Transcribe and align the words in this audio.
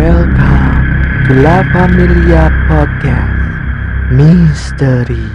Welcome 0.00 0.64
to 1.28 1.44
La 1.44 1.60
Familia 1.76 2.48
Podcast 2.64 3.36
Misteri. 4.08 5.28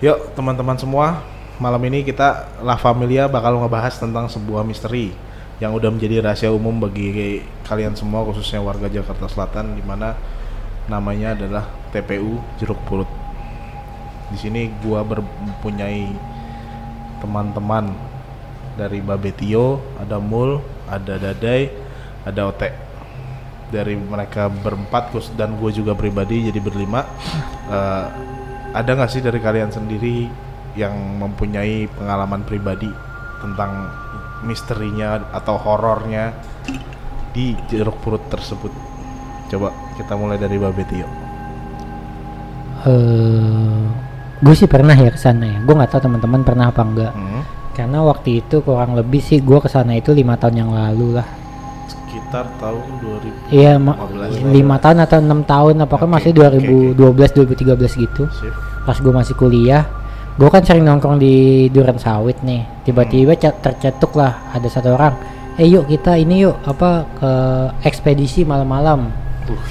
Yuk 0.00 0.32
teman-teman 0.32 0.80
semua, 0.80 1.20
malam 1.60 1.76
ini 1.84 2.08
kita 2.08 2.56
La 2.64 2.80
Familia 2.80 3.28
bakal 3.28 3.60
ngebahas 3.60 4.00
tentang 4.00 4.32
sebuah 4.32 4.64
misteri 4.64 5.12
yang 5.60 5.76
udah 5.76 5.92
menjadi 5.92 6.24
rahasia 6.24 6.48
umum 6.48 6.88
bagi 6.88 7.44
kalian 7.68 7.92
semua 7.92 8.24
khususnya 8.24 8.64
warga 8.64 8.88
Jakarta 8.88 9.28
Selatan 9.28 9.76
di 9.76 9.84
mana 9.84 10.16
namanya 10.88 11.36
adalah 11.36 11.68
TPU 11.92 12.40
Jeruk 12.56 12.80
Purut. 12.88 13.12
Di 14.32 14.40
sini 14.40 14.72
gua 14.80 15.04
mempunyai 15.04 16.16
teman-teman 17.20 17.92
dari 18.80 19.04
Babetio, 19.04 19.84
ada 20.00 20.16
Mul, 20.16 20.64
ada 20.88 21.20
Dadai, 21.20 21.84
ada 22.26 22.50
Ote. 22.50 22.68
Dari 23.66 23.98
mereka 23.98 24.46
berempat 24.50 25.10
dan 25.34 25.58
gue 25.58 25.70
juga 25.74 25.94
pribadi 25.94 26.50
jadi 26.50 26.58
berlima. 26.58 27.02
Eh, 27.66 28.06
ada 28.74 28.90
nggak 28.92 29.10
sih 29.10 29.22
dari 29.24 29.38
kalian 29.40 29.72
sendiri 29.72 30.28
yang 30.76 30.92
mempunyai 31.18 31.88
pengalaman 31.96 32.44
pribadi 32.44 32.90
tentang 33.40 33.88
misterinya 34.44 35.24
atau 35.32 35.56
horornya 35.56 36.36
di 37.32 37.56
jeruk 37.66 37.96
purut 38.04 38.22
tersebut? 38.28 38.70
Coba 39.48 39.70
kita 39.96 40.14
mulai 40.18 40.36
dari 40.36 40.58
Babetio. 40.58 41.06
eh 42.86 43.82
gue 44.36 44.54
sih 44.54 44.68
pernah 44.68 44.92
ya 44.94 45.10
ke 45.10 45.18
sana 45.18 45.48
ya. 45.48 45.58
Gue 45.64 45.74
nggak 45.74 45.90
tahu 45.96 46.00
teman-teman 46.06 46.40
pernah 46.44 46.68
apa 46.70 46.82
enggak. 46.84 47.12
Hmm, 47.16 47.42
Karena 47.72 47.98
waktu 48.04 48.44
itu 48.44 48.60
kurang 48.62 48.94
lebih 48.94 49.20
sih 49.24 49.40
gue 49.40 49.58
ke 49.58 49.68
sana 49.68 49.96
itu 49.96 50.12
lima 50.12 50.36
tahun 50.36 50.54
yang 50.66 50.70
lalu 50.70 51.16
lah. 51.18 51.26
Sekitar 52.26 52.50
tahun 52.58 52.82
2000 52.98 53.54
Iya, 53.54 53.72
ma- 53.78 53.94
15 53.94 54.50
lima 54.50 54.76
tahun 54.82 54.98
atau 55.06 55.18
enam 55.22 55.40
tahun 55.46 55.74
apakah 55.78 56.06
Oke, 56.10 56.14
masih 56.18 56.30
oke, 56.34 56.58
2012 56.98 57.30
2013 57.30 57.94
gitu. 57.94 58.26
sip. 58.34 58.50
Pas 58.82 58.98
gue 58.98 59.14
masih 59.14 59.34
kuliah, 59.38 59.86
gue 60.34 60.48
kan 60.50 60.62
sering 60.62 60.82
nongkrong 60.82 61.22
di 61.22 61.34
Duren 61.70 61.94
Sawit 61.96 62.42
nih. 62.42 62.66
Tiba-tiba 62.82 63.38
ca- 63.38 63.54
tercetuk 63.54 64.18
lah 64.18 64.50
ada 64.50 64.66
satu 64.66 64.90
orang. 64.90 65.14
Eh 65.54 65.70
yuk 65.70 65.86
kita 65.86 66.18
ini 66.18 66.42
yuk 66.42 66.58
apa 66.66 67.06
ke 67.14 67.30
ekspedisi 67.86 68.42
malam-malam. 68.42 69.06
Uh, 69.46 69.62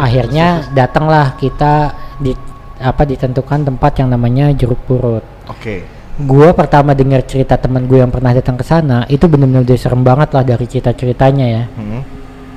Akhirnya 0.00 0.64
datanglah 0.78 1.36
kita 1.36 1.92
di 2.16 2.32
apa 2.80 3.04
ditentukan 3.04 3.68
tempat 3.68 3.92
yang 4.00 4.08
namanya 4.08 4.48
Jeruk 4.56 4.80
Purut. 4.88 5.20
Oke. 5.46 5.99
Gua 6.20 6.52
pertama 6.52 6.92
dengar 6.92 7.24
cerita 7.24 7.56
teman 7.56 7.88
gue 7.88 7.96
yang 7.96 8.12
pernah 8.12 8.36
datang 8.36 8.60
ke 8.60 8.64
sana 8.64 9.08
itu 9.08 9.24
benar-benar 9.24 9.64
udah 9.64 9.78
serem 9.80 10.04
banget 10.04 10.28
lah 10.36 10.44
dari 10.44 10.66
cerita-ceritanya 10.68 11.46
ya. 11.48 11.64
Hmm. 11.80 12.02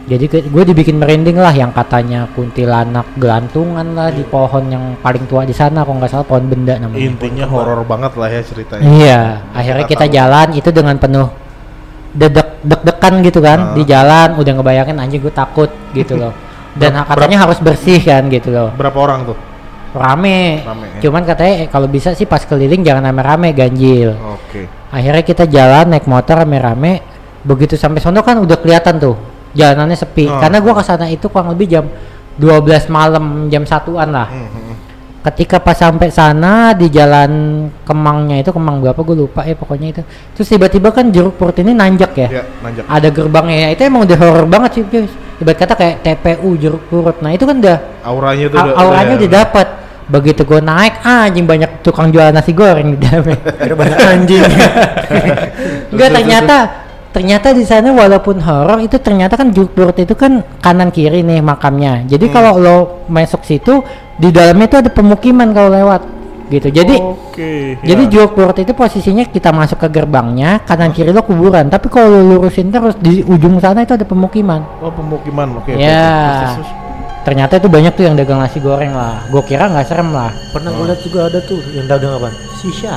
Jadi 0.03 0.27
gue 0.27 0.63
dibikin 0.67 0.99
merinding 0.99 1.39
lah 1.39 1.55
yang 1.55 1.71
katanya 1.71 2.27
kuntilanak 2.35 3.07
gelantungan 3.15 3.95
lah 3.95 4.11
di 4.11 4.27
pohon 4.27 4.67
yang 4.67 4.99
paling 4.99 5.23
tua 5.31 5.47
di 5.47 5.55
sana 5.55 5.87
kalau 5.87 5.95
nggak 5.95 6.11
salah 6.11 6.27
pohon 6.27 6.51
benda 6.51 6.75
namanya. 6.75 6.99
Intinya 6.99 7.47
horor 7.47 7.87
banget 7.87 8.11
lah 8.19 8.27
ya 8.27 8.41
ceritanya. 8.43 8.83
Iya, 8.83 9.21
akhirnya 9.55 9.85
kita 9.87 10.05
tahu. 10.05 10.15
jalan 10.19 10.47
itu 10.59 10.69
dengan 10.75 10.95
penuh 10.99 11.27
dedek 12.11 12.47
deg-degan 12.67 13.13
gitu 13.23 13.39
kan 13.39 13.59
Ah. 13.59 13.75
di 13.79 13.83
jalan 13.87 14.27
udah 14.35 14.51
ngebayangin 14.59 14.99
anjing 14.99 15.23
gue 15.23 15.31
takut 15.31 15.71
gitu 15.95 16.19
loh. 16.19 16.35
Dan 16.79 16.99
Ber- 16.99 17.07
katanya 17.07 17.47
harus 17.47 17.63
bersih 17.63 18.03
kan 18.03 18.27
gitu 18.27 18.51
loh. 18.51 18.75
Berapa 18.75 18.99
orang 18.99 19.31
tuh? 19.31 19.37
Rame. 19.93 20.65
Rame, 20.65 20.85
ya? 20.97 20.99
Cuman 21.05 21.21
katanya 21.21 21.53
eh, 21.63 21.67
kalau 21.69 21.85
bisa 21.85 22.17
sih 22.17 22.25
pas 22.25 22.41
keliling 22.41 22.81
jangan 22.81 23.05
rame-rame 23.05 23.53
ganjil. 23.53 24.17
Oke. 24.33 24.65
Akhirnya 24.89 25.21
kita 25.21 25.45
jalan 25.45 25.93
naik 25.93 26.09
motor 26.09 26.41
rame-rame. 26.41 27.05
Begitu 27.45 27.77
sampai 27.77 28.01
sono 28.01 28.25
kan 28.25 28.41
udah 28.41 28.57
kelihatan 28.57 28.97
tuh 28.97 29.15
jalanannya 29.53 29.93
sepi. 29.95 30.25
Oh. 30.25 30.41
Karena 30.41 30.57
gua 30.59 30.73
ke 30.79 30.83
sana 30.83 31.05
itu 31.07 31.29
kurang 31.29 31.53
lebih 31.53 31.69
jam 31.69 31.85
12 32.41 32.89
malam 32.89 33.47
jam 33.53 33.61
satuan 33.63 34.09
lah. 34.09 34.27
Hmm, 34.33 34.49
hmm. 34.49 34.61
Ketika 35.23 35.55
pas 35.63 35.79
sampai 35.79 36.11
sana 36.11 36.75
di 36.75 36.91
jalan 36.91 37.31
Kemangnya 37.87 38.43
itu 38.43 38.51
Kemang 38.51 38.83
berapa 38.83 38.99
gue 38.99 39.15
lupa 39.23 39.47
ya 39.47 39.55
pokoknya 39.55 39.87
itu. 39.95 40.01
Terus 40.35 40.47
tiba-tiba 40.51 40.91
kan 40.91 41.07
jeruk 41.15 41.39
purut 41.39 41.55
ini 41.63 41.71
nanjak 41.71 42.11
ya. 42.17 42.27
Ya, 42.27 42.43
nanjak. 42.59 42.83
Ada 42.91 43.07
gerbangnya 43.07 43.71
itu 43.71 43.87
emang 43.87 44.03
udah 44.03 44.17
horor 44.19 44.43
banget 44.51 44.71
sih 44.75 44.83
guys. 44.83 45.07
Ibarat 45.39 45.57
kata 45.63 45.73
kayak 45.79 45.95
TPU 46.03 46.59
jeruk 46.59 46.83
purut. 46.91 47.15
Nah 47.23 47.31
itu 47.31 47.47
kan 47.47 47.55
udah 47.55 47.77
Auranya 48.03 48.45
tuh 48.51 48.57
udah- 48.59 48.75
auranya 48.75 49.15
udah- 49.15 49.19
udah 49.23 49.29
dapat 49.31 49.67
begitu 50.13 50.45
gue 50.45 50.61
naik 50.61 51.01
anjing 51.01 51.43
banyak 51.43 51.81
tukang 51.81 52.07
jual 52.07 52.29
nasi 52.29 52.53
goreng 52.53 52.93
di 52.93 53.01
dalamnya 53.01 53.37
Ada 53.65 53.73
banyak 53.73 53.99
anjing. 53.99 54.43
enggak 55.93 56.09
ternyata 56.13 56.55
ternyata 57.09 57.47
di 57.51 57.61
sana 57.61 57.89
walaupun 57.89 58.37
horor 58.37 58.77
itu 58.79 58.97
ternyata 58.97 59.33
kan 59.33 59.49
jeruk 59.49 59.73
purut 59.73 59.93
itu 59.95 60.13
kan 60.13 60.41
kanan 60.59 60.89
kiri 60.89 61.21
nih 61.21 61.41
makamnya 61.41 62.05
jadi 62.05 62.25
Hmm. 62.25 62.33
kalau 62.33 62.51
lo 62.57 62.77
masuk 63.05 63.41
situ 63.41 63.81
di 64.15 64.29
dalamnya 64.29 64.65
itu 64.65 64.77
ada 64.79 64.89
pemukiman 64.89 65.49
kalau 65.49 65.69
lewat 65.69 66.01
gitu 66.49 66.69
jadi 66.69 66.93
Oke. 66.97 67.77
jadi 67.81 68.03
ya. 68.03 68.09
jeruk 68.09 68.33
purut 68.33 68.57
itu 68.57 68.73
posisinya 68.73 69.25
kita 69.25 69.49
masuk 69.49 69.77
ke 69.79 69.89
gerbangnya 69.91 70.61
kanan 70.63 70.89
kiri 70.89 71.09
lo 71.09 71.21
kuburan 71.21 71.69
tapi 71.69 71.85
kalau 71.87 72.09
lo 72.09 72.21
lurusin 72.33 72.69
terus 72.69 72.97
di 72.97 73.21
ujung 73.21 73.57
sana 73.57 73.81
itu 73.81 73.93
ada 73.93 74.05
pemukiman 74.05 74.61
Oh, 74.77 74.89
pemukiman. 74.89 75.57
Oke. 75.57 75.73
oke, 75.73 75.79
Ya. 75.79 76.53
terus. 76.53 76.69
Ternyata 77.23 77.55
itu 77.55 77.67
banyak 77.67 77.91
tuh 77.91 78.03
yang 78.03 78.13
dagang 78.13 78.37
nasi 78.37 78.59
goreng 78.59 78.91
lah 78.91 79.23
gue 79.25 79.41
kira 79.41 79.65
nggak 79.65 79.85
serem 79.85 80.11
lah 80.11 80.31
Pernah 80.51 80.69
gue 80.69 80.85
lihat 80.85 80.99
juga 81.01 81.19
ada 81.25 81.39
tuh 81.39 81.59
yang 81.71 81.87
dagang 81.87 82.13
apa? 82.15 82.29
Sisa. 82.55 82.95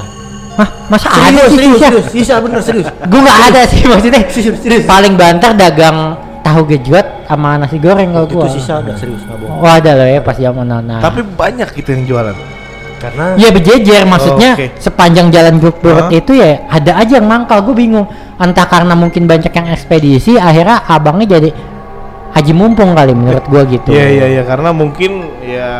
Hah, 0.57 0.69
masa 0.89 1.09
ada 1.09 1.45
Serius, 1.45 1.49
sih 1.49 1.57
serius, 1.57 1.73
sisa? 1.73 1.85
serius. 1.85 2.07
Sisa 2.11 2.35
bener 2.41 2.61
serius. 2.61 2.87
Gue 2.89 3.21
nggak 3.21 3.41
ada 3.47 3.61
sih 3.67 3.81
maksudnya. 3.85 4.21
Serius, 4.27 4.57
serius. 4.59 4.85
Paling 4.85 5.15
banter 5.15 5.53
dagang 5.53 6.17
tahu 6.41 6.61
gejot 6.67 7.07
sama 7.25 7.57
nasi 7.57 7.77
goreng 7.77 8.09
kalau 8.11 8.25
Itu 8.25 8.37
gua. 8.37 8.49
sisa 8.49 8.81
ada 8.81 8.93
serius 8.95 9.21
nggak 9.23 9.37
bohong. 9.37 9.59
Oh 9.59 9.69
ada 9.69 9.91
loh 9.95 10.07
ya 10.07 10.21
pas 10.21 10.33
zaman 10.35 10.65
nona. 10.65 10.97
Tapi 10.99 11.21
banyak 11.23 11.69
gitu 11.73 11.89
yang 11.91 12.05
jualan. 12.07 12.37
Karena 12.97 13.37
ya 13.37 13.53
berjejer 13.53 14.03
maksudnya 14.05 14.51
Oh, 14.53 14.61
oke. 14.65 14.67
sepanjang 14.81 15.29
jalan 15.29 15.61
Purut 15.61 16.09
Hah? 16.09 16.11
itu 16.11 16.33
ya 16.33 16.65
ada 16.67 16.97
aja 16.97 17.21
yang 17.21 17.29
mangkal 17.29 17.61
gue 17.61 17.77
bingung 17.77 18.09
entah 18.37 18.65
karena 18.65 18.97
mungkin 18.97 19.29
banyak 19.29 19.53
yang 19.53 19.69
ekspedisi 19.69 20.41
akhirnya 20.41 20.81
abangnya 20.83 21.37
jadi 21.37 21.53
haji 22.37 22.53
mumpung 22.53 22.93
kali 22.93 23.17
menurut 23.17 23.49
gua 23.49 23.65
gitu 23.65 23.89
Iya 23.89 24.07
iya 24.07 24.27
iya 24.29 24.43
karena 24.45 24.69
mungkin 24.69 25.25
ya 25.41 25.73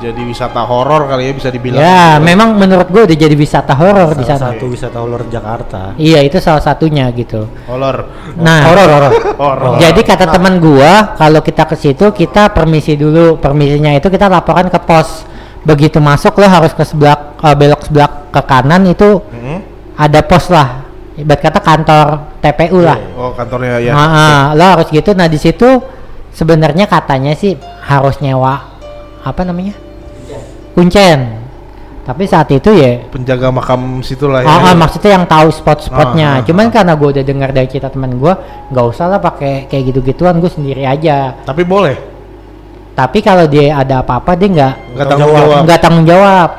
jadi 0.00 0.16
wisata 0.24 0.64
horor 0.64 1.04
kali 1.04 1.28
ya 1.28 1.32
bisa 1.36 1.48
dibilang. 1.48 1.76
ya 1.76 2.16
gitu. 2.16 2.24
memang 2.24 2.56
menurut 2.56 2.88
gua 2.88 3.04
udah 3.04 3.12
jadi 3.14 3.36
wisata 3.36 3.76
horor 3.76 4.16
di 4.16 4.24
sana 4.24 4.56
satu 4.56 4.64
wisata 4.66 4.96
ulur 4.98 5.28
Jakarta. 5.28 5.92
iya 5.94 6.24
itu 6.24 6.40
salah 6.40 6.64
satunya 6.64 7.12
gitu 7.12 7.44
horor. 7.68 8.08
nah 8.40 8.64
Horor, 8.64 8.88
horor. 8.88 9.12
Horor. 9.38 9.72
Jadi 9.78 10.00
kata 10.02 10.24
teman 10.28 10.58
gua, 10.58 11.12
kalau 11.14 11.38
kita 11.38 11.62
ke 11.62 11.76
situ 11.76 12.10
kita 12.10 12.50
permisi 12.50 12.96
dulu. 12.96 13.36
Permisinya 13.36 13.92
itu 13.92 14.08
kita 14.08 14.26
laporkan 14.26 14.66
ke 14.66 14.80
pos. 14.80 15.28
Begitu 15.62 16.00
masuk 16.00 16.34
lo 16.34 16.48
harus 16.48 16.72
ke 16.72 16.82
sebelah 16.82 17.36
eh, 17.36 17.52
belok 17.52 17.84
sebelah 17.84 18.10
ke 18.32 18.40
kanan 18.42 18.82
itu 18.84 19.20
Hmm? 19.28 19.60
ada 19.94 20.24
pos 20.24 20.48
lah. 20.48 20.87
Ibarat 21.18 21.40
kata 21.42 21.58
kantor 21.58 22.06
TPU 22.38 22.78
lah. 22.78 22.98
Oh 23.18 23.34
kantornya 23.34 23.82
ya. 23.82 23.90
Ah, 23.90 24.06
ah, 24.06 24.38
lo 24.54 24.62
harus 24.62 24.86
gitu. 24.86 25.18
Nah, 25.18 25.26
di 25.26 25.34
situ 25.34 25.66
sebenarnya 26.30 26.86
katanya 26.86 27.34
sih 27.34 27.58
harus 27.82 28.22
nyewa 28.22 28.78
apa 29.26 29.40
namanya? 29.42 29.74
Kuncen. 30.78 31.42
Tapi 32.08 32.24
saat 32.24 32.48
itu 32.48 32.72
ya 32.72 33.04
Penjaga 33.12 33.52
makam 33.52 34.00
situ 34.00 34.30
lah 34.30 34.40
ya. 34.40 34.48
Ah, 34.48 34.72
ah, 34.72 34.74
maksudnya 34.78 35.18
yang 35.20 35.26
tahu 35.28 35.52
spot-spotnya. 35.52 36.28
Ah, 36.28 36.40
ah, 36.40 36.46
Cuman 36.46 36.70
ah. 36.70 36.72
karena 36.72 36.92
gue 36.96 37.08
udah 37.18 37.24
dengar 37.26 37.50
dari 37.52 37.68
cerita 37.68 37.92
teman 37.92 38.16
gue, 38.16 38.32
nggak 38.72 38.86
usah 38.86 39.12
lah 39.12 39.20
pakai 39.20 39.68
kayak 39.68 39.92
gitu-gituan, 39.92 40.40
gue 40.40 40.48
sendiri 40.48 40.88
aja. 40.88 41.36
Tapi 41.44 41.66
boleh. 41.68 41.98
Tapi 42.96 43.18
kalau 43.20 43.44
dia 43.44 43.76
ada 43.76 44.00
apa-apa 44.00 44.34
dia 44.40 44.48
nggak 44.48 44.74
Nggak 44.96 45.06
tanggung 45.06 45.34
jawab. 45.36 45.60
nggak 45.66 45.80
tanggung 45.84 46.06
jawab. 46.08 46.50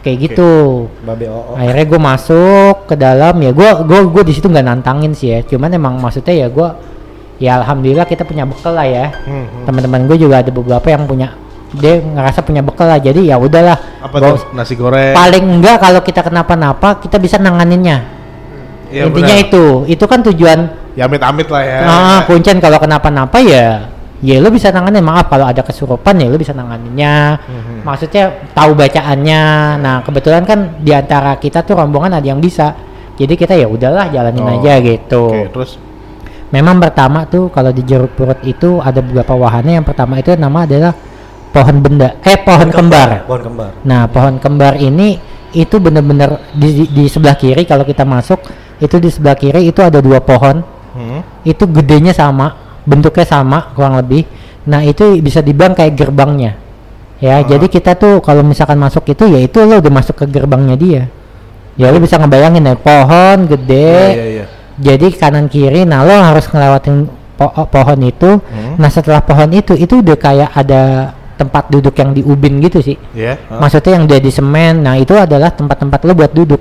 Kayak 0.00 0.18
gitu. 0.32 0.86
Babe 1.04 1.28
oo. 1.28 1.54
Akhirnya 1.56 1.84
gue 1.86 2.00
masuk 2.00 2.74
ke 2.88 2.94
dalam 2.96 3.34
ya, 3.40 3.50
gue 3.52 3.68
gue 3.84 4.00
gue 4.10 4.22
di 4.26 4.32
situ 4.36 4.48
nggak 4.48 4.66
nantangin 4.66 5.12
sih 5.12 5.28
ya. 5.32 5.38
Cuman 5.44 5.70
emang 5.72 5.96
maksudnya 6.00 6.34
ya 6.34 6.46
gue, 6.48 6.68
ya 7.38 7.60
alhamdulillah 7.62 8.08
kita 8.08 8.24
punya 8.24 8.44
bekal 8.48 8.74
lah 8.74 8.88
ya. 8.88 9.06
Hmm, 9.24 9.46
hmm. 9.46 9.64
Teman-teman 9.68 10.00
gue 10.08 10.16
juga 10.16 10.40
ada 10.40 10.50
beberapa 10.50 10.86
yang 10.88 11.04
punya, 11.04 11.36
dia 11.76 12.00
ngerasa 12.00 12.40
punya 12.42 12.64
bekal 12.64 12.88
lah. 12.88 12.98
Jadi 12.98 13.28
ya 13.28 13.36
udahlah. 13.36 13.78
Apa 14.00 14.16
tuh? 14.18 14.56
Nasi 14.56 14.74
goreng. 14.74 15.12
Paling 15.12 15.44
enggak 15.60 15.76
kalau 15.78 16.00
kita 16.00 16.24
kenapa-napa 16.24 16.98
kita 17.00 17.20
bisa 17.20 17.36
nanganinnya. 17.36 18.20
Iya, 18.90 19.06
Intinya 19.06 19.36
benar. 19.38 19.46
itu, 19.46 19.64
itu 19.86 20.04
kan 20.10 20.18
tujuan 20.26 20.58
Ya 20.98 21.06
amit-amit 21.06 21.46
lah 21.46 21.62
ya. 21.62 21.78
ah 21.86 22.20
kuncen 22.26 22.58
kalau 22.58 22.82
kenapa-napa 22.82 23.38
ya 23.38 23.86
ya 24.20 24.36
lu 24.40 24.48
bisa 24.52 24.68
nanganin. 24.70 25.04
Maaf 25.04 25.32
kalau 25.32 25.48
ada 25.48 25.64
kesurupan 25.64 26.14
ya 26.20 26.28
lu 26.28 26.36
bisa 26.36 26.52
nanganinnya. 26.52 27.40
Mhm. 27.40 27.76
maksudnya 27.84 28.24
tahu 28.52 28.76
bacaannya. 28.76 29.42
Nah 29.80 29.96
kebetulan 30.04 30.44
kan 30.44 30.80
di 30.80 30.92
antara 30.92 31.36
kita 31.40 31.64
tuh 31.64 31.76
rombongan 31.76 32.20
ada 32.20 32.26
yang 32.26 32.40
bisa. 32.40 32.76
Jadi 33.20 33.36
kita 33.36 33.52
ya 33.52 33.68
udahlah 33.68 34.08
jalanin 34.08 34.44
Oh, 34.48 34.52
aja 34.60 34.80
gitu. 34.80 35.24
Oke, 35.28 35.52
terus? 35.52 35.70
Memang 36.50 36.80
pertama 36.80 37.28
tuh 37.28 37.52
kalau 37.52 37.68
di 37.68 37.84
jeruk 37.84 38.16
purut 38.16 38.40
itu 38.48 38.80
ada 38.80 39.04
beberapa 39.04 39.36
wahana. 39.36 39.76
Yang 39.76 39.92
pertama 39.92 40.16
itu 40.16 40.32
nama 40.40 40.64
adalah 40.64 40.92
pohon 41.52 41.76
benda 41.84 42.16
eh 42.24 42.40
pohon 42.40 42.72
kembar. 42.72 43.28
Pohon 43.28 43.42
kembar. 43.44 43.70
Nah, 43.84 44.08
pohon 44.08 44.40
kembar 44.40 44.80
ini 44.80 45.20
itu 45.52 45.76
benar-benar 45.82 46.54
di, 46.54 46.68
di, 46.72 46.84
di 46.88 47.04
sebelah 47.10 47.34
kiri 47.34 47.66
kalau 47.66 47.82
kita 47.82 48.06
masuk 48.06 48.38
itu 48.80 48.96
di 48.96 49.10
sebelah 49.12 49.36
kiri 49.36 49.68
itu 49.68 49.80
ada 49.84 50.00
dua 50.00 50.20
pohon. 50.24 50.80
Hmm. 50.90 51.22
itu 51.46 51.70
gedenya 51.70 52.10
sama 52.10 52.69
bentuknya 52.82 53.24
sama 53.24 53.72
kurang 53.72 53.96
lebih 53.96 54.24
nah 54.62 54.80
itu 54.80 55.16
bisa 55.18 55.40
dibilang 55.40 55.72
kayak 55.72 55.94
gerbangnya 55.94 56.56
ya 57.18 57.36
Ah. 57.36 57.44
jadi 57.44 57.66
kita 57.66 57.94
tuh 57.94 58.20
kalau 58.20 58.40
misalkan 58.40 58.76
masuk 58.76 59.04
itu 59.06 59.24
ya 59.26 59.38
itu 59.38 59.60
lo 59.60 59.76
udah 59.76 59.92
masuk 59.92 60.14
ke 60.14 60.26
gerbangnya 60.26 60.74
dia 60.74 61.02
ya 61.74 61.88
lo 61.88 61.98
bisa 61.98 62.16
ngebayangin 62.16 62.64
ya 62.64 62.74
pohon 62.74 63.38
gede 63.46 63.92
Iya, 63.92 64.08
iya, 64.10 64.24
iya. 64.26 64.44
jadi 64.78 65.06
kanan 65.12 65.46
kiri 65.46 65.84
nah 65.84 66.00
lo 66.00 66.12
harus 66.12 66.44
ngelewatin 66.46 67.08
po- 67.34 67.52
pohon 67.66 68.00
itu 68.02 68.30
Hmm. 68.38 68.76
nah 68.76 68.88
setelah 68.88 69.20
pohon 69.20 69.48
itu 69.50 69.72
itu 69.74 70.00
udah 70.00 70.16
kayak 70.16 70.50
ada 70.50 70.82
tempat 71.34 71.68
duduk 71.68 71.92
yang 71.94 72.12
di 72.12 72.20
ubin 72.20 72.60
gitu 72.60 72.80
sih 72.80 72.96
Iya. 73.12 73.36
Hah? 73.48 73.60
maksudnya 73.60 73.96
yang 73.96 74.04
udah 74.04 74.18
di 74.18 74.30
semen 74.30 74.74
nah 74.80 74.94
itu 74.94 75.12
adalah 75.12 75.48
tempat-tempat 75.50 76.00
lo 76.02 76.12
buat 76.14 76.32
duduk 76.32 76.60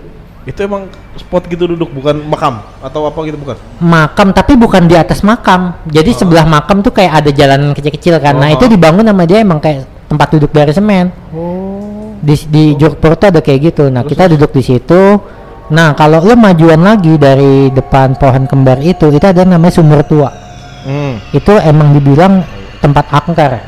Itu 0.50 0.66
emang 0.66 0.90
spot 1.13 1.46
gitu 1.46 1.69
duduk 1.69 1.94
bukan 1.94 2.25
makam 2.25 2.57
atau 2.81 3.06
apa 3.06 3.19
gitu 3.22 3.38
bukan? 3.38 3.54
makam 3.78 4.31
tapi 4.31 4.57
bukan 4.57 4.84
di 4.84 4.96
atas 4.96 5.22
makam 5.22 5.78
jadi 5.86 6.10
sebelah 6.12 6.44
makam 6.44 6.81
tuh 6.81 6.90
kayak 6.90 7.22
ada 7.22 7.30
jalan 7.30 7.69
kecil-kecil 7.72 8.18
kan 8.18 8.34
nah 8.34 8.50
Oh. 8.50 8.56
itu 8.57 8.66
dibangun 8.66 9.06
sama 9.06 9.24
dia 9.24 9.40
emang 9.40 9.60
kayak 9.60 9.86
tempat 10.07 10.28
duduk 10.31 10.50
dari 10.50 10.72
semen 10.72 11.13
Oh. 11.30 12.18
di 12.18 12.34
di 12.48 12.63
Jogpur 12.74 13.13
tuh 13.13 13.30
ada 13.30 13.40
kayak 13.40 13.60
gitu 13.69 13.88
nah 13.88 14.01
kita 14.01 14.25
duduk 14.28 14.50
di 14.50 14.63
situ 14.63 15.22
nah 15.69 15.94
kalau 15.94 16.18
lo 16.19 16.34
majuan 16.34 16.81
lagi 16.81 17.13
dari 17.16 17.69
depan 17.69 18.18
pohon 18.18 18.44
kembar 18.44 18.81
itu 18.81 19.06
itu 19.07 19.22
ada 19.22 19.45
namanya 19.45 19.69
sumur 19.72 20.02
tua 20.02 20.34
Hmm. 20.80 21.19
itu 21.30 21.54
emang 21.60 21.92
dibilang 21.92 22.42
tempat 22.80 23.06
angker 23.12 23.60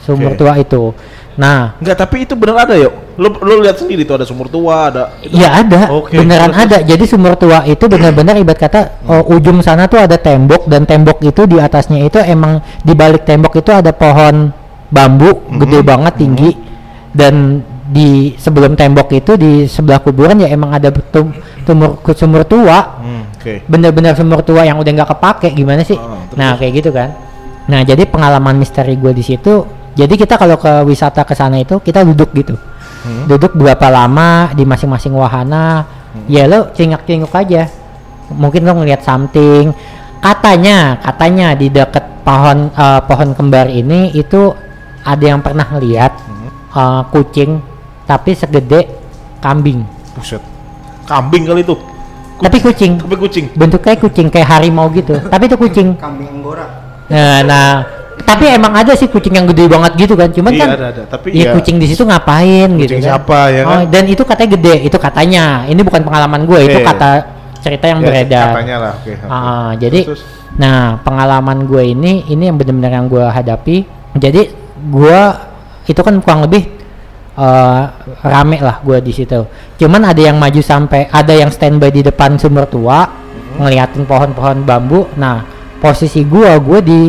sumur 0.00 0.32
Oke. 0.32 0.38
tua 0.38 0.52
itu 0.56 0.94
nah 1.36 1.76
Enggak, 1.76 1.96
tapi 2.00 2.24
itu 2.24 2.32
bener 2.32 2.56
ada 2.56 2.72
yuk. 2.72 2.92
Lu 3.20 3.28
lu 3.44 3.60
lihat 3.60 3.76
sendiri 3.76 4.04
tuh 4.04 4.20
ada 4.20 4.24
sumur 4.24 4.48
tua, 4.48 4.88
ada. 4.88 5.16
Iya 5.20 5.64
ada, 5.64 5.80
Oke, 5.92 6.16
beneran 6.16 6.52
terus, 6.52 6.64
ada. 6.64 6.78
Jadi 6.84 7.04
sumur 7.04 7.36
tua 7.36 7.64
itu 7.64 7.84
benar-benar 7.84 8.36
ibarat 8.36 8.60
kata 8.60 8.80
oh, 9.04 9.24
ujung 9.32 9.60
sana 9.60 9.84
tuh 9.84 10.00
ada 10.00 10.16
tembok 10.16 10.64
dan 10.68 10.84
tembok 10.84 11.20
itu 11.20 11.44
di 11.44 11.56
atasnya 11.56 12.04
itu 12.04 12.20
emang 12.20 12.60
di 12.80 12.92
balik 12.92 13.24
tembok 13.24 13.56
itu 13.56 13.68
ada 13.72 13.92
pohon 13.92 14.48
bambu 14.88 15.44
gede 15.60 15.80
banget 15.80 16.14
tinggi 16.16 16.50
dan 17.12 17.60
di 17.86 18.34
sebelum 18.36 18.74
tembok 18.74 19.08
itu 19.12 19.38
di 19.38 19.64
sebelah 19.64 20.02
kuburan 20.02 20.36
ya 20.42 20.50
emang 20.50 20.74
ada 20.74 20.90
tum- 20.90 21.32
tumur 21.62 22.02
sumur 22.12 22.42
tua 22.42 22.98
Hmm, 22.98 23.22
oke. 23.32 23.62
bener-bener 23.64 24.12
sumur 24.12 24.42
tua 24.42 24.66
yang 24.66 24.76
udah 24.76 24.92
nggak 24.92 25.10
kepake 25.16 25.48
gimana 25.52 25.84
sih? 25.86 25.96
Oh, 25.96 26.20
nah 26.34 26.56
kayak 26.56 26.82
gitu 26.82 26.90
kan. 26.90 27.14
Nah 27.66 27.82
jadi 27.82 28.02
pengalaman 28.06 28.58
misteri 28.58 28.94
gue 28.94 29.10
di 29.10 29.22
situ. 29.22 29.66
Jadi 29.96 30.14
kita 30.14 30.36
kalau 30.36 30.56
ke 30.56 30.84
wisata 30.84 31.24
ke 31.24 31.32
sana 31.32 31.56
itu 31.56 31.80
kita 31.80 32.04
duduk 32.04 32.28
gitu, 32.32 32.52
Hmm. 33.00 33.24
duduk 33.26 33.56
berapa 33.56 33.88
lama 33.88 34.52
di 34.52 34.62
masing-masing 34.62 35.10
wahana. 35.10 35.88
Ya 36.26 36.44
lo 36.44 36.68
cingak-cinguk 36.70 37.30
aja. 37.30 37.68
Mungkin 38.28 38.62
lo 38.62 38.72
ngeliat 38.74 39.00
something. 39.00 39.72
Katanya, 40.18 40.98
katanya 40.98 41.52
di 41.52 41.68
deket 41.68 42.02
pohon 42.22 42.68
eh, 42.68 43.00
pohon 43.04 43.30
kembar 43.32 43.68
ini 43.68 44.10
itu 44.10 44.52
ada 45.00 45.22
yang 45.22 45.40
pernah 45.40 45.64
ngeliat 45.66 46.12
Hmm. 46.18 46.48
eh, 46.72 47.02
kucing 47.08 47.50
tapi 48.04 48.32
segede 48.32 48.90
kambing. 49.38 49.80
Buset. 50.12 50.40
Kambing 51.04 51.44
kali 51.44 51.62
itu. 51.62 51.76
Tapi 52.36 52.60
kucing 52.60 53.00
Tapi 53.00 53.16
kucing. 53.16 53.44
bentuknya 53.54 53.96
kucing 53.96 54.28
kayak 54.28 54.44
harimau 54.50 54.92
gitu 54.92 55.16
tapi 55.32 55.48
itu 55.48 55.56
kucing 55.56 55.96
Kambing 55.96 56.28
anggora. 56.28 56.68
nah, 57.08 57.40
nah 57.40 57.68
tapi 58.24 58.44
emang 58.48 58.72
ada 58.72 58.96
sih 58.96 59.06
kucing 59.06 59.36
yang 59.36 59.46
gede 59.50 59.68
banget 59.68 59.92
gitu 60.00 60.14
kan 60.16 60.32
cuman 60.32 60.52
Iya, 60.54 60.60
kan 60.64 60.68
ada, 60.72 60.86
ada. 60.94 61.02
Tapi 61.04 61.26
ya 61.36 61.44
ya, 61.44 61.52
kucing 61.52 61.76
di 61.76 61.86
situ 61.86 62.02
ngapain 62.02 62.68
gitu 62.80 62.96
kucing 62.96 63.00
kan 63.04 63.08
siapa, 63.20 63.38
ya 63.52 63.62
oh, 63.62 63.70
kan? 63.76 63.92
dan 63.92 64.04
itu 64.08 64.22
katanya 64.24 64.50
gede 64.56 64.74
itu 64.88 64.96
katanya 64.96 65.44
ini 65.66 65.80
bukan 65.84 66.00
pengalaman 66.00 66.40
gue 66.48 66.58
itu 66.64 66.78
Iya, 66.78 66.82
iya. 66.82 66.90
kata 66.90 67.10
cerita 67.60 67.84
yang 67.90 68.00
Ya, 68.00 68.06
beredar 68.06 68.48
Katanya 68.54 68.76
lah, 68.78 68.92
oke. 68.94 69.10
oke. 69.10 69.26
Ah, 69.26 69.70
jadi 69.76 70.00
Terus, 70.06 70.20
terus. 70.22 70.54
nah 70.56 70.96
pengalaman 71.02 71.58
gue 71.66 71.82
ini 71.82 72.12
ini 72.26 72.42
yang 72.46 72.56
benar-benar 72.56 72.92
yang 72.94 73.06
gue 73.06 73.24
hadapi 73.26 73.76
jadi 74.16 74.42
gue 74.86 75.20
itu 75.86 76.00
kan 76.00 76.14
kurang 76.22 76.40
lebih 76.46 76.62
eh, 77.36 77.82
rame 78.22 78.58
lah 78.58 78.80
gue 78.80 78.98
di 79.02 79.12
situ 79.12 79.44
cuman 79.76 80.02
ada 80.08 80.22
yang 80.22 80.36
maju 80.36 80.60
sampai 80.62 81.10
ada 81.10 81.30
yang 81.30 81.50
standby 81.50 81.90
di 81.90 82.00
depan 82.00 82.38
sumber 82.38 82.64
tua 82.66 83.00
Mm-hmm. 83.06 83.62
ngeliatin 83.62 84.02
pohon-pohon 84.04 84.58
bambu 84.64 85.04
nah 85.14 85.44
posisi 85.76 86.24
gue 86.24 86.50
gue 86.56 86.78
di 86.80 87.00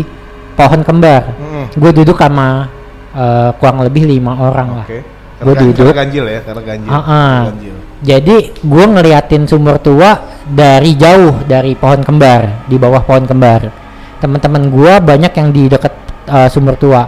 pohon 0.58 0.82
kembar 0.82 1.38
Mm-mm. 1.38 1.66
gue 1.78 1.92
duduk 1.94 2.18
sama 2.18 2.66
eh, 3.14 3.50
kurang 3.62 3.86
lebih 3.86 4.10
lima 4.10 4.34
orang 4.36 4.84
lah 4.84 4.88
Oke. 4.90 5.00
Gua 5.38 5.54
Karena- 5.54 5.62
duduk. 5.70 5.86
karena 5.86 5.94
ganjil 6.02 6.26
ya, 6.26 6.40
karena 6.42 6.62
ganjil. 6.66 6.90
Ah. 6.90 7.02
Karena 7.06 7.46
ganjil. 7.54 7.76
Jadi 7.98 8.36
gue 8.58 8.86
ngeliatin 8.90 9.44
sumur 9.46 9.78
tua 9.78 10.10
dari 10.50 10.98
jauh 10.98 11.46
dari 11.46 11.78
pohon 11.78 12.02
kembar 12.02 12.66
di 12.66 12.74
bawah 12.82 13.06
pohon 13.06 13.30
kembar. 13.30 13.70
Teman-teman 14.18 14.66
gue 14.74 14.94
banyak 14.98 15.30
yang 15.38 15.50
di 15.54 15.70
deket 15.70 15.94
uh, 16.26 16.50
sumur 16.50 16.74
tua. 16.82 17.06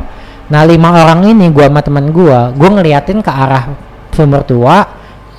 Nah 0.53 0.61
lima 0.61 0.93
orang 0.93 1.25
ini 1.25 1.49
gue 1.49 1.65
sama 1.65 1.81
teman 1.81 2.13
gue, 2.13 2.37
gue 2.53 2.69
ngeliatin 2.69 3.25
ke 3.25 3.31
arah 3.33 3.73
sumur 4.13 4.45
tua. 4.45 4.85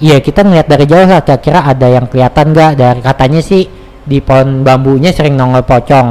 Iya 0.02 0.18
kita 0.18 0.42
ngeliat 0.42 0.66
dari 0.66 0.82
jauh 0.90 1.06
lah 1.06 1.22
kira-kira 1.22 1.62
ada 1.62 1.86
yang 1.86 2.10
kelihatan 2.10 2.50
nggak 2.50 2.72
dari 2.74 3.00
katanya 3.06 3.38
sih 3.38 3.70
di 4.02 4.18
pohon 4.18 4.66
bambunya 4.66 5.14
sering 5.14 5.38
nongol 5.38 5.62
pocong 5.62 6.08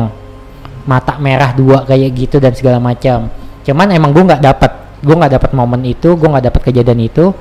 mata 0.86 1.20
merah 1.20 1.52
dua 1.52 1.84
kayak 1.84 2.12
gitu 2.16 2.38
dan 2.40 2.56
segala 2.56 2.80
macam. 2.80 3.28
Cuman 3.64 3.88
emang 3.92 4.12
gue 4.12 4.24
nggak 4.24 4.42
dapat, 4.42 4.72
gue 5.04 5.16
nggak 5.16 5.34
dapat 5.40 5.52
momen 5.54 5.82
itu, 5.86 6.16
gue 6.16 6.28
nggak 6.28 6.46
dapat 6.52 6.62
kejadian 6.72 7.00
itu. 7.04 7.32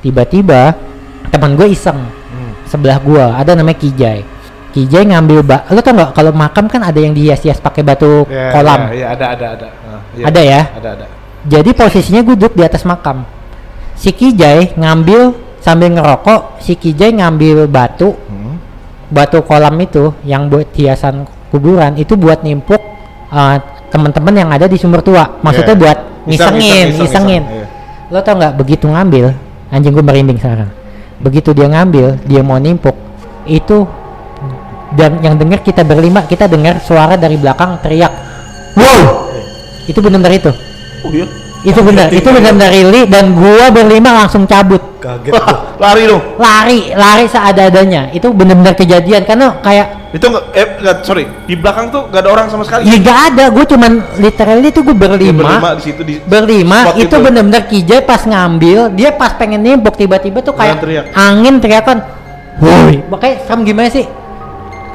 Tiba-tiba 0.00 0.74
teman 1.28 1.58
gue 1.58 1.66
iseng 1.68 1.98
Hmm. 2.26 2.52
sebelah 2.68 2.98
gue 3.00 3.22
ada 3.22 3.56
namanya 3.56 3.78
Kijai. 3.80 4.20
Kijai 4.70 5.08
ngambil 5.08 5.40
bak, 5.40 5.72
lo 5.72 5.80
tau 5.80 5.96
nggak 5.96 6.10
kalau 6.12 6.32
makam 6.36 6.68
kan 6.68 6.84
ada 6.84 7.00
yang 7.00 7.16
dihias-hias 7.16 7.64
pakai 7.64 7.80
batu 7.80 8.28
Ya, 8.28 8.52
kolam. 8.52 8.92
Ya, 8.92 8.94
ya, 8.94 9.06
ada, 9.16 9.26
ada, 9.32 9.46
ada. 9.56 9.68
Ah, 9.88 10.00
iya. 10.12 10.24
Ada 10.28 10.40
ya? 10.44 10.60
Ada, 10.76 10.88
ada. 11.00 11.06
Jadi 11.46 11.70
posisinya 11.72 12.20
gue 12.20 12.36
duduk 12.36 12.52
di 12.58 12.62
atas 12.66 12.84
makam. 12.84 13.24
Si 13.96 14.12
Kijai 14.12 14.76
ngambil 14.76 15.32
sambil 15.64 15.88
ngerokok, 15.96 16.60
si 16.60 16.76
Kijai 16.76 17.16
ngambil 17.16 17.64
batu, 17.66 18.12
Hmm. 18.28 18.60
batu 19.08 19.40
kolam 19.40 19.74
itu 19.80 20.12
yang 20.28 20.52
buat 20.52 20.68
hiasan 20.76 21.24
kuburan 21.56 21.96
itu 21.96 22.12
buat 22.20 22.44
nimpuk 22.44 22.78
uh, 23.32 23.56
teman-teman 23.88 24.34
yang 24.36 24.48
ada 24.52 24.68
di 24.68 24.76
sumur 24.76 25.00
tua. 25.00 25.40
Maksudnya 25.40 25.72
Iya. 25.72 25.82
buat 25.82 25.98
Iseng, 26.26 26.28
ngisengin, 26.28 26.60
iseng, 26.60 26.60
iseng, 26.60 27.00
ngisengin. 27.00 27.42
iseng, 27.48 27.56
iya. 27.56 27.66
Lo 28.12 28.18
tau 28.20 28.34
nggak 28.36 28.54
begitu 28.60 28.86
ngambil, 28.90 29.26
anjing 29.72 29.92
gue 29.94 30.04
merinding 30.04 30.38
sekarang. 30.38 30.70
Begitu 31.22 31.56
dia 31.56 31.66
ngambil, 31.70 32.20
dia 32.28 32.42
mau 32.44 32.60
nimpuk, 32.60 32.92
itu 33.48 33.88
dan 34.98 35.18
yang 35.22 35.38
dengar 35.38 35.64
kita 35.64 35.82
berlima 35.82 36.26
kita 36.28 36.46
dengar 36.46 36.82
suara 36.82 37.16
dari 37.16 37.38
belakang 37.40 37.78
teriak, 37.82 38.12
wow, 38.74 39.26
itu 39.86 39.98
benar 40.02 40.30
itu, 40.30 40.50
Oh 41.06 41.10
iya. 41.14 41.26
Itu 41.66 41.80
benar, 41.82 42.06
itu 42.14 42.28
benar 42.30 42.70
really 42.70 43.10
dan 43.10 43.34
gua 43.34 43.74
berlima 43.74 44.14
langsung 44.14 44.46
cabut, 44.46 44.78
Kaget 45.02 45.34
gua. 45.34 45.42
Wah, 45.42 45.58
lari 45.82 46.02
dong. 46.06 46.22
lari, 46.38 46.80
lari 46.94 47.26
seada-adanya, 47.26 48.14
itu 48.14 48.30
benar-benar 48.30 48.78
kejadian 48.78 49.26
karena 49.26 49.58
kayak 49.60 50.06
Itu 50.14 50.30
enggak 50.32 50.44
eh 50.54 50.66
enggak, 50.80 50.96
sorry, 51.04 51.26
di 51.44 51.58
belakang 51.58 51.90
tuh 51.90 52.06
enggak 52.08 52.22
ada 52.24 52.30
orang 52.30 52.46
sama 52.48 52.62
sekali. 52.64 52.88
ya 52.88 52.96
gak 53.02 53.18
ada, 53.34 53.44
gue 53.52 53.64
cuman 53.68 53.92
literally 54.16 54.68
tuh 54.72 54.82
gue 54.86 54.96
berlima, 54.96 55.42
berlima 55.44 55.70
di 55.76 55.82
situ 55.84 56.00
di 56.06 56.14
berlima 56.22 56.78
spot 56.88 56.96
itu 57.02 57.16
bener-bener 57.20 57.62
kijai 57.68 58.00
pas 58.00 58.22
ngambil 58.24 58.78
dia 58.96 59.10
pas 59.12 59.34
pengen 59.36 59.60
nimpuk 59.60 59.98
tiba-tiba 59.98 60.40
tuh 60.40 60.54
kayak 60.56 60.80
Teriak. 60.80 61.04
angin 61.12 61.60
teriakan. 61.60 61.98
Woi 62.56 63.04
makanya 63.12 63.36
serem 63.44 63.60
gimana 63.68 63.92
sih? 63.92 64.08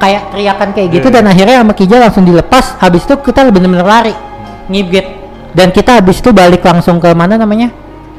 Kayak 0.02 0.34
teriakan 0.34 0.68
kayak 0.74 0.88
gitu 0.98 1.06
Iya, 1.06 1.14
dan 1.14 1.24
akhirnya 1.30 1.56
sama 1.62 1.74
kijai 1.78 2.00
langsung 2.02 2.24
dilepas. 2.26 2.74
Habis 2.82 3.06
itu 3.06 3.14
kita 3.22 3.46
bener-bener 3.54 3.86
lari. 3.86 4.14
Ngibget 4.66 5.21
dan 5.52 5.68
kita 5.70 6.00
habis 6.00 6.20
itu 6.20 6.30
balik 6.32 6.64
langsung 6.64 6.98
ke 6.98 7.12
mana 7.12 7.36
namanya 7.36 7.70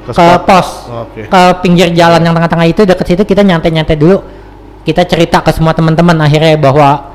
Ke 0.04 0.12
ke, 0.12 0.26
pos 0.44 0.68
Oke. 0.92 1.22
ke 1.32 1.42
pinggir 1.64 1.90
jalan 1.96 2.20
yang 2.20 2.36
tengah-tengah 2.36 2.68
itu 2.68 2.82
deket 2.84 3.06
situ 3.16 3.24
kita 3.24 3.42
nyantai-nyantai 3.42 3.96
dulu 3.96 4.20
kita 4.84 5.08
cerita 5.08 5.40
ke 5.40 5.52
semua 5.56 5.72
teman-teman 5.72 6.20
akhirnya 6.20 6.60
bahwa 6.60 7.14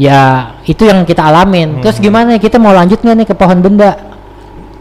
ya 0.00 0.52
itu 0.64 0.88
yang 0.88 1.04
kita 1.04 1.28
alamin 1.28 1.84
terus 1.84 2.00
Hmm. 2.00 2.04
gimana 2.08 2.40
kita 2.40 2.56
mau 2.56 2.72
lanjut 2.72 2.98
nggak 3.04 3.16
nih 3.20 3.26
ke 3.28 3.34
pohon 3.36 3.60
benda 3.60 4.12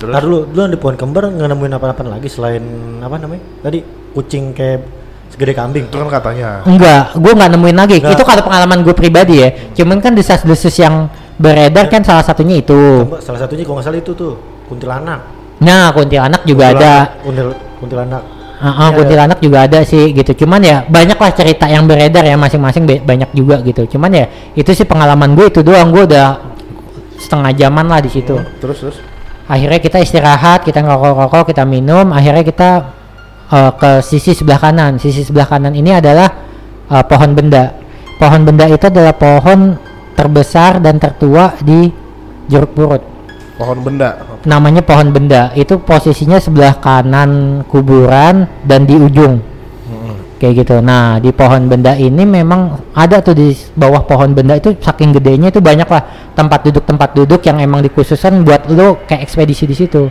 Terus 0.02 0.18
Ntar 0.18 0.26
dulu, 0.26 0.50
dulu 0.50 0.66
di 0.66 0.80
pohon 0.82 0.98
kembar 0.98 1.30
nggak 1.30 1.46
nemuin 1.46 1.74
apa-apa 1.78 2.02
lagi 2.10 2.26
selain 2.26 2.66
apa 3.06 3.22
namanya? 3.22 3.62
Tadi 3.62 3.86
kucing 4.18 4.50
kayak 4.50 4.82
segede 5.30 5.54
kambing. 5.54 5.86
itu 5.94 5.94
kan 5.94 6.10
katanya. 6.10 6.66
Enggak, 6.66 7.14
gue 7.22 7.32
nggak 7.38 7.52
nemuin 7.54 7.78
lagi. 7.78 7.98
Nggak. 8.02 8.18
Itu 8.18 8.24
kalau 8.26 8.42
pengalaman 8.42 8.82
gue 8.82 8.98
pribadi 8.98 9.46
ya. 9.46 9.54
Cuman 9.78 10.02
kan 10.02 10.18
desas-desus 10.18 10.74
yang 10.82 11.06
beredar 11.38 11.86
kan 11.86 12.02
salah 12.02 12.26
satunya 12.26 12.66
itu. 12.66 13.06
Salah 13.22 13.46
satunya 13.46 13.62
kalau 13.62 13.78
nggak 13.78 13.94
salah 13.94 14.02
itu 14.02 14.12
tuh 14.18 14.34
kuntilanak. 14.72 15.20
Nah, 15.60 15.92
kuntilanak 15.92 16.42
juga 16.48 16.72
ada. 16.72 16.94
Kuntil, 17.20 17.52
kuntilanak. 17.84 18.24
Heeh, 18.62 18.90
Iya. 18.94 18.98
kuntilanak 18.98 19.40
juga 19.42 19.58
ada 19.66 19.80
sih 19.84 20.14
gitu. 20.14 20.46
Cuman 20.46 20.62
ya 20.62 20.86
banyak 20.86 21.18
lah 21.18 21.32
cerita 21.34 21.66
yang 21.66 21.90
beredar 21.90 22.22
ya 22.24 22.38
masing-masing 22.38 22.86
banyak 22.86 23.30
juga 23.36 23.60
gitu. 23.66 23.98
Cuman 23.98 24.14
ya 24.14 24.26
itu 24.54 24.70
sih 24.72 24.86
pengalaman 24.86 25.34
gue 25.34 25.50
itu 25.50 25.66
doang. 25.66 25.90
Gue 25.90 26.06
udah 26.06 26.40
setengah 27.18 27.52
jaman 27.58 27.90
lah 27.90 28.00
di 28.00 28.10
situ. 28.14 28.38
Terus 28.62 28.78
terus. 28.80 28.98
Akhirnya 29.50 29.82
kita 29.82 29.98
istirahat, 30.00 30.64
kita 30.64 30.86
ngerokok-rokok, 30.86 31.52
kita 31.52 31.66
minum. 31.66 32.14
Akhirnya 32.14 32.46
kita 32.46 32.70
eh, 33.50 33.72
ke 33.82 33.92
sisi 34.06 34.38
sebelah 34.38 34.62
kanan. 34.62 35.02
Sisi 35.02 35.26
sebelah 35.26 35.50
kanan 35.50 35.74
ini 35.74 35.98
adalah 35.98 36.30
eh, 36.86 37.04
pohon 37.10 37.34
benda. 37.34 37.74
Pohon 38.22 38.46
benda 38.46 38.70
itu 38.70 38.86
adalah 38.86 39.18
pohon 39.18 39.74
terbesar 40.14 40.78
dan 40.78 41.02
tertua 41.02 41.58
di 41.66 41.90
Jeruk 42.46 42.78
Purut. 42.78 43.02
Pohon 43.62 43.80
benda. 43.86 44.10
Namanya 44.50 44.82
pohon 44.82 45.14
benda. 45.14 45.54
Itu 45.54 45.78
posisinya 45.78 46.42
sebelah 46.42 46.82
kanan 46.82 47.62
kuburan 47.70 48.50
dan 48.66 48.90
di 48.90 48.98
ujung. 48.98 49.52
Kayak 50.42 50.66
gitu. 50.66 50.82
Nah, 50.82 51.22
di 51.22 51.30
pohon 51.30 51.70
benda 51.70 51.94
ini 51.94 52.26
memang 52.26 52.90
ada 52.98 53.22
tuh 53.22 53.38
di 53.38 53.54
bawah 53.78 54.02
pohon 54.10 54.34
benda 54.34 54.58
itu 54.58 54.74
saking 54.74 55.14
gedenya 55.14 55.54
itu 55.54 55.62
banyak 55.62 55.86
lah 55.86 56.34
tempat 56.34 56.66
duduk 56.66 56.82
tempat 56.82 57.14
duduk 57.14 57.46
yang 57.46 57.62
emang 57.62 57.86
dikhususkan 57.86 58.42
buat 58.42 58.66
lo 58.74 59.06
kayak 59.06 59.30
ekspedisi 59.30 59.70
di 59.70 59.78
situ. 59.78 60.10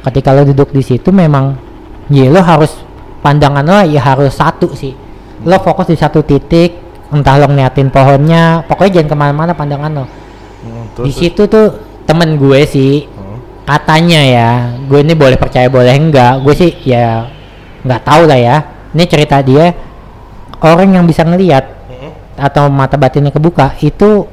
Ketika 0.00 0.32
lo 0.32 0.48
duduk 0.48 0.72
di 0.72 0.80
situ 0.80 1.12
memang 1.12 1.60
ya 2.08 2.32
lo 2.32 2.40
harus 2.40 2.72
pandangan 3.20 3.60
lo 3.68 3.84
ya 3.84 4.00
harus 4.00 4.32
satu 4.32 4.72
sih. 4.72 4.96
Lo 5.44 5.60
fokus 5.60 5.92
di 5.92 6.00
satu 6.00 6.24
titik, 6.24 6.72
entah 7.12 7.36
lo 7.36 7.52
ngeliatin 7.52 7.92
pohonnya, 7.92 8.64
pokoknya 8.64 9.04
jangan 9.04 9.08
ke 9.12 9.16
mana-mana 9.20 9.52
pandangan 9.52 9.90
lo. 9.92 10.04
Hmm, 10.64 11.04
di 11.04 11.12
situ 11.12 11.44
tuh 11.44 11.76
temen 12.06 12.38
gue 12.38 12.60
sih 12.64 12.94
Hmm. 13.06 13.38
katanya 13.66 14.20
ya 14.22 14.50
gue 14.80 14.98
ini 15.02 15.12
boleh 15.12 15.34
percaya 15.34 15.66
boleh 15.66 15.90
enggak 15.92 16.38
gue 16.40 16.54
sih 16.54 16.70
ya 16.82 17.26
nggak 17.82 18.02
tahu 18.02 18.22
lah 18.24 18.38
ya 18.38 18.56
ini 18.94 19.04
cerita 19.04 19.42
dia 19.42 19.74
orang 20.58 20.88
yang 20.92 21.04
bisa 21.04 21.22
ngelihat 21.22 21.64
Hmm. 21.86 22.10
atau 22.38 22.70
mata 22.70 22.94
batinnya 22.94 23.30
kebuka 23.30 23.74
itu 23.80 24.24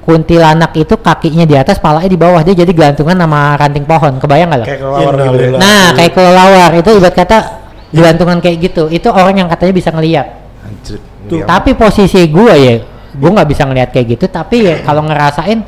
kuntilanak 0.00 0.72
itu 0.74 0.96
kakinya 0.96 1.44
di 1.44 1.54
atas 1.54 1.76
palanya 1.76 2.08
di 2.08 2.16
bawah 2.16 2.40
dia 2.40 2.56
jadi 2.56 2.72
gelantungan 2.72 3.14
sama 3.14 3.54
ranting 3.54 3.84
pohon 3.84 4.16
kebayang 4.16 4.48
nggak 4.48 4.60
lo 4.60 4.66
Kayak 4.66 4.80
kelawar 4.80 5.12
gitu 5.12 5.44
ya. 5.44 5.58
Nah 5.60 5.86
kayak 5.92 6.12
kelelawar 6.16 6.70
itu 6.72 6.90
ibarat 6.96 7.14
kata 7.14 7.38
gelantungan 7.90 8.38
kayak 8.40 8.56
gitu 8.64 8.82
itu 8.88 9.08
orang 9.10 9.34
yang 9.36 9.48
katanya 9.50 9.74
bisa 9.74 9.90
ngelihat 9.92 10.26
Anjir. 10.64 10.98
Tuh, 11.28 11.44
tapi 11.44 11.76
posisi 11.76 12.22
gue 12.26 12.54
ya 12.56 12.74
gue 13.12 13.30
nggak 13.30 13.48
bisa 13.50 13.62
ngelihat 13.68 13.90
kayak 13.92 14.06
gitu 14.16 14.24
tapi 14.26 14.64
ya 14.64 14.74
kalau 14.80 15.04
ngerasain 15.04 15.60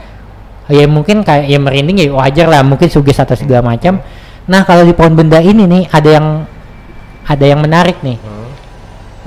ya 0.67 0.87
mungkin 0.87 1.21
kayak 1.21 1.47
ya 1.47 1.59
merinding 1.59 1.99
ya 1.99 2.13
wajar 2.13 2.47
lah 2.47 2.63
mungkin 2.63 2.87
sugis 2.87 3.17
atau 3.17 3.35
segala 3.35 3.63
macam 3.65 3.99
nah 4.45 4.63
kalau 4.63 4.83
di 4.83 4.93
pohon 4.93 5.13
benda 5.13 5.39
ini 5.39 5.65
nih 5.65 5.83
ada 5.89 6.09
yang 6.11 6.27
ada 7.25 7.45
yang 7.45 7.61
menarik 7.61 7.99
nih 8.01 8.19
Hmm. 8.19 8.51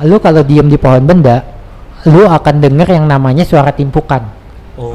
lu 0.03 0.19
kalau 0.19 0.43
diem 0.43 0.67
di 0.67 0.75
pohon 0.75 1.01
benda 1.01 1.43
lu 2.05 2.23
akan 2.23 2.55
denger 2.59 2.87
yang 2.91 3.05
namanya 3.05 3.43
suara 3.43 3.71
timpukan 3.71 4.27
Oh, 4.75 4.91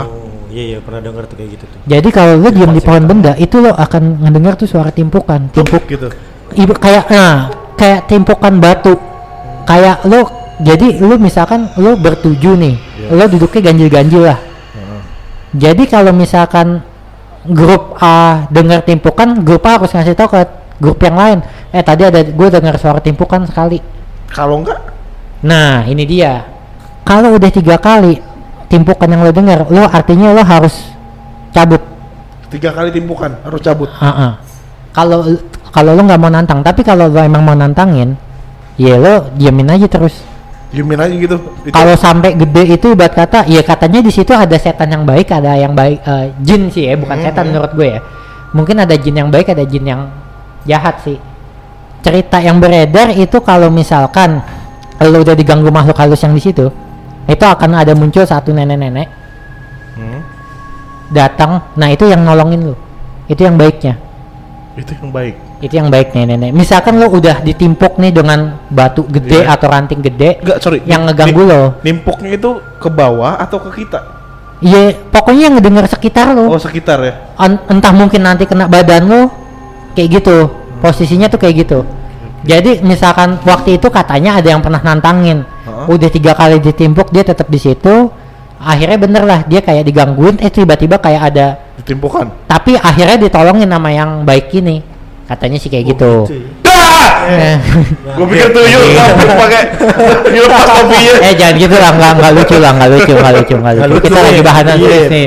iya 0.47 0.63
iya 0.67 0.79
pernah 0.79 1.01
dengar 1.01 1.25
tuh 1.25 1.35
kayak 1.35 1.57
gitu 1.57 1.65
tuh. 1.65 1.81
jadi 1.83 2.09
kalau 2.11 2.37
lu 2.37 2.49
diem 2.51 2.69
di 2.69 2.81
pohon 2.81 3.05
benda 3.05 3.33
itu 3.35 3.57
lo 3.59 3.73
akan 3.73 4.21
ngedenger 4.21 4.55
tuh 4.57 4.69
suara 4.69 4.91
timpukan 4.91 5.49
timpuk 5.49 5.89
gitu. 5.89 6.13
ibu 6.53 6.73
kayak 6.75 7.09
nah 7.09 7.49
kayak 7.75 8.05
timpukan 8.05 8.61
batu 8.61 8.93
kayak 9.65 10.05
lo 10.05 10.29
jadi 10.61 11.01
lu 11.01 11.17
misalkan 11.17 11.73
lo 11.77 11.97
bertuju 11.97 12.53
nih 12.55 12.77
Iya. 13.01 13.17
lo 13.17 13.25
duduknya 13.27 13.61
ganjil-ganjil 13.65 14.23
lah. 14.23 14.39
Jadi 15.55 15.83
kalau 15.87 16.13
misalkan 16.15 16.83
grup 17.47 17.97
A 17.99 18.47
dengar 18.53 18.85
timpukan 18.85 19.41
grup 19.41 19.65
A 19.67 19.81
harus 19.81 19.91
ngasih 19.91 20.15
tahu 20.15 20.29
ke 20.37 20.41
grup 20.79 20.99
yang 21.03 21.17
lain 21.17 21.39
eh 21.71 21.83
tadi 21.85 22.07
ada 22.07 22.21
gue 22.23 22.49
dengar 22.51 22.77
suara 22.77 22.99
timpukan 22.99 23.47
sekali 23.47 23.81
Kalau 24.31 24.63
enggak 24.63 24.81
nah 25.41 25.89
ini 25.89 26.05
dia 26.05 26.45
kalau 27.03 27.35
udah 27.35 27.51
tiga 27.51 27.81
kali 27.81 28.21
timpukan 28.69 29.09
yang 29.09 29.25
lo 29.25 29.33
dengar 29.33 29.67
lo 29.67 29.89
artinya 29.89 30.37
lo 30.37 30.45
harus 30.45 30.93
cabut 31.51 31.91
tiga 32.51 32.75
kali 32.75 32.91
timpukan 32.91 33.39
harus 33.47 33.63
cabut. 33.63 33.89
Ah, 34.03 34.11
ah. 34.11 34.33
Kalau 34.91 35.23
kalau 35.71 35.95
lo 35.95 36.03
nggak 36.03 36.21
mau 36.21 36.29
nantang, 36.29 36.67
tapi 36.67 36.83
kalau 36.83 37.07
lo 37.07 37.23
emang 37.23 37.47
mau 37.47 37.55
nantangin, 37.55 38.19
ya 38.75 38.99
lo 38.99 39.31
diamin 39.39 39.71
aja 39.79 39.87
terus. 39.87 40.27
Diemin 40.71 41.03
aja 41.03 41.11
gitu. 41.11 41.37
Itu 41.67 41.75
Kalau 41.75 41.95
sampai 41.99 42.39
gede 42.39 42.79
itu 42.79 42.87
ibarat 42.95 43.15
kata, 43.19 43.43
ya 43.51 43.59
katanya 43.67 44.07
di 44.07 44.11
situ 44.15 44.31
ada 44.31 44.55
setan 44.55 44.87
yang 44.87 45.03
baik, 45.03 45.27
ada 45.35 45.59
yang 45.59 45.75
baik 45.75 45.99
eh, 46.07 46.31
jin 46.39 46.71
sih 46.71 46.87
ya, 46.87 46.95
bukan 46.95 47.19
Hmm, 47.19 47.27
setan 47.27 47.43
hmm. 47.43 47.51
menurut 47.51 47.73
gue 47.75 47.89
ya. 47.91 48.01
Mungkin 48.55 48.77
ada 48.79 48.95
jin 48.95 49.19
yang 49.19 49.29
baik, 49.35 49.51
ada 49.51 49.67
jin 49.67 49.83
yang 49.83 50.07
jahat 50.63 51.03
sih. 51.03 51.19
Cerita 52.01 52.39
yang 52.39 52.63
beredar 52.63 53.11
itu 53.13 53.43
kalau 53.43 53.67
misalkan 53.69 54.39
lo 55.03 55.19
udah 55.19 55.35
diganggu 55.35 55.69
makhluk 55.75 55.99
halus 55.99 56.23
yang 56.23 56.39
di 56.39 56.43
situ, 56.43 56.71
itu 57.27 57.45
akan 57.45 57.71
ada 57.75 57.93
muncul 57.99 58.23
satu 58.23 58.55
nenek-nenek 58.55 59.09
Hmm. 59.99 60.23
datang. 61.11 61.67
Nah 61.75 61.91
itu 61.91 62.07
yang 62.07 62.23
nolongin 62.23 62.63
lo, 62.73 62.75
itu 63.27 63.43
yang 63.43 63.59
baiknya. 63.59 63.99
itu 64.79 64.95
yang 65.03 65.11
baik. 65.11 65.35
Itu 65.61 65.77
yang 65.77 65.89
baik 65.89 66.11
nih 66.11 66.25
nenek 66.27 66.51
misalkan 66.51 66.97
lo 66.97 67.07
udah 67.07 67.41
ditimpuk 67.41 67.97
nih 67.97 68.11
dengan 68.11 68.57
batu 68.67 69.05
gede 69.05 69.45
Iya. 69.45 69.53
atau 69.55 69.67
ranting 69.69 70.01
gede 70.01 70.41
Enggak, 70.41 70.59
sorry. 70.59 70.81
yang 70.85 71.05
ngeganggu 71.05 71.43
lo 71.43 71.63
Nimpuknya 71.81 72.31
itu 72.35 72.51
ke 72.77 72.89
bawah 72.89 73.37
atau 73.37 73.61
ke 73.61 73.85
kita? 73.85 74.01
iya 74.61 74.93
pokoknya 74.93 75.43
yang 75.47 75.55
ngedenger 75.57 75.85
sekitar 75.87 76.33
lo 76.33 76.49
Oh, 76.49 76.57
sekitar 76.57 77.01
ya. 77.01 77.13
En- 77.37 77.61
entah 77.67 77.93
mungkin 77.93 78.21
nanti 78.21 78.45
kena 78.45 78.67
badan 78.67 79.05
lo 79.05 79.23
kayak 79.93 80.09
gitu 80.17 80.49
posisinya 80.79 81.29
tuh 81.29 81.37
kayak 81.37 81.55
gitu 81.61 81.85
jadi 82.41 82.81
misalkan 82.81 83.37
waktu 83.43 83.77
itu 83.77 83.89
katanya 83.89 84.41
ada 84.41 84.49
yang 84.49 84.61
pernah 84.61 84.81
nantangin 84.81 85.45
Heeh. 85.45 85.87
udah 85.89 86.09
tiga 86.09 86.33
kali 86.33 86.57
ditimpuk 86.57 87.09
dia 87.09 87.21
tetap 87.21 87.49
di 87.49 87.57
situ 87.57 88.09
akhirnya 88.57 88.97
bener 88.97 89.25
lah 89.25 89.41
dia 89.45 89.61
kayak 89.61 89.85
digangguin 89.85 90.37
eh 90.37 90.49
tiba-tiba 90.49 90.97
kayak 90.97 91.23
ada 91.33 91.47
Ditimpukan. 91.77 92.29
tapi 92.45 92.77
akhirnya 92.77 93.17
ditolongin 93.19 93.65
sama 93.67 93.89
yang 93.89 94.25
baik 94.25 94.53
ini 94.55 94.85
katanya 95.31 95.57
sih 95.57 95.69
kayak 95.69 95.85
gitu 95.89 96.27
Gitu 96.27 96.35
ya. 96.35 96.51
Dah! 96.61 97.09
Eh. 97.23 97.57
Gue 98.11 98.27
pikir 98.27 98.49
tuyul 98.51 98.83
ngapus 98.91 99.29
pakai 99.39 99.63
dilepas 100.27 100.67
topinya. 100.67 101.13
eh 101.21 101.33
jangan 101.33 101.55
gitu 101.57 101.77
lah 101.77 101.91
nggak 101.93 102.13
nggak 102.17 102.33
lucu 102.35 102.57
lah 102.59 102.71
nggak 102.73 102.89
lucu 102.91 103.13
nggak 103.13 103.33
lucu 103.37 103.55
nggak 103.55 103.75
lucu, 103.87 103.99
kita 104.03 104.11
nih. 104.13 104.25
lagi 104.27 104.41
bahasan 104.43 104.67
Iya, 104.67 104.79
serius 104.81 105.07
nih 105.07 105.25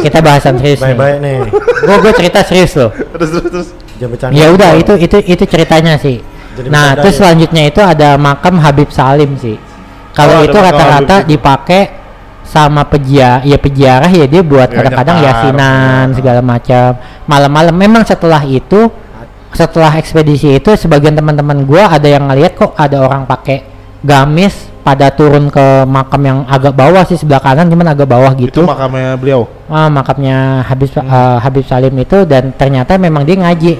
kita 0.00 0.18
bahasan 0.20 0.54
serius 0.56 0.78
nih 0.78 0.86
Baik-baik 0.88 1.16
nih. 1.18 1.38
gue 1.82 1.96
gue 1.98 2.12
cerita 2.14 2.38
serius 2.40 2.72
loh 2.74 2.90
Terus 2.94 3.28
terus 3.32 3.44
terus. 3.50 3.68
Jangan 3.96 4.10
bercanda. 4.12 4.34
ya 4.34 4.46
udah 4.50 4.70
itu 4.76 4.92
itu 4.98 5.16
itu 5.26 5.44
ceritanya 5.46 5.94
sih 5.96 6.16
Jadi 6.54 6.68
nah 6.68 6.92
terus 6.94 7.14
ya. 7.14 7.18
selanjutnya 7.18 7.62
itu 7.66 7.80
ada 7.82 8.08
makam 8.16 8.54
Habib 8.56 8.88
Salim 8.88 9.34
sih 9.36 9.56
kalau 10.12 10.40
Oh, 10.40 10.44
itu 10.44 10.54
rata-rata 10.54 11.16
itu. 11.18 11.28
dipakai 11.30 11.82
sama 12.42 12.84
peja 12.84 13.42
ya 13.42 13.56
peziarah 13.56 14.06
ya 14.08 14.24
dia 14.24 14.40
buat 14.40 14.68
Ya, 14.68 14.74
kadang-kadang 14.76 15.16
yasinan 15.18 16.06
Ya. 16.06 16.14
segala 16.14 16.40
macam 16.40 16.88
malam-malam 17.24 17.74
memang 17.74 18.02
setelah 18.02 18.40
itu 18.40 18.86
setelah 19.56 19.96
ekspedisi 19.96 20.60
itu 20.60 20.70
sebagian 20.76 21.16
teman-teman 21.16 21.64
gua 21.64 21.88
ada 21.88 22.04
yang 22.04 22.28
ngeliat 22.28 22.52
kok 22.54 22.76
ada 22.76 23.00
orang 23.00 23.24
pakai 23.24 23.64
gamis 24.04 24.52
pada 24.86 25.10
turun 25.10 25.50
ke 25.50 25.82
makam 25.82 26.22
yang 26.22 26.38
agak 26.46 26.70
bawah 26.70 27.02
sih 27.02 27.18
sebelah 27.18 27.42
kanan 27.42 27.66
cuman 27.66 27.90
agak 27.90 28.06
bawah 28.06 28.30
Itu 28.38 28.46
gitu. 28.46 28.60
makamnya 28.62 29.18
beliau. 29.18 29.48
ah, 29.66 29.90
makamnya 29.90 30.62
Habib 30.62 30.92
Hmm. 30.94 31.10
eh, 31.10 31.36
Habib 31.42 31.64
Salim 31.66 31.90
itu 31.98 32.22
dan 32.22 32.54
ternyata 32.54 32.94
memang 32.94 33.26
dia 33.26 33.34
ngaji. 33.34 33.72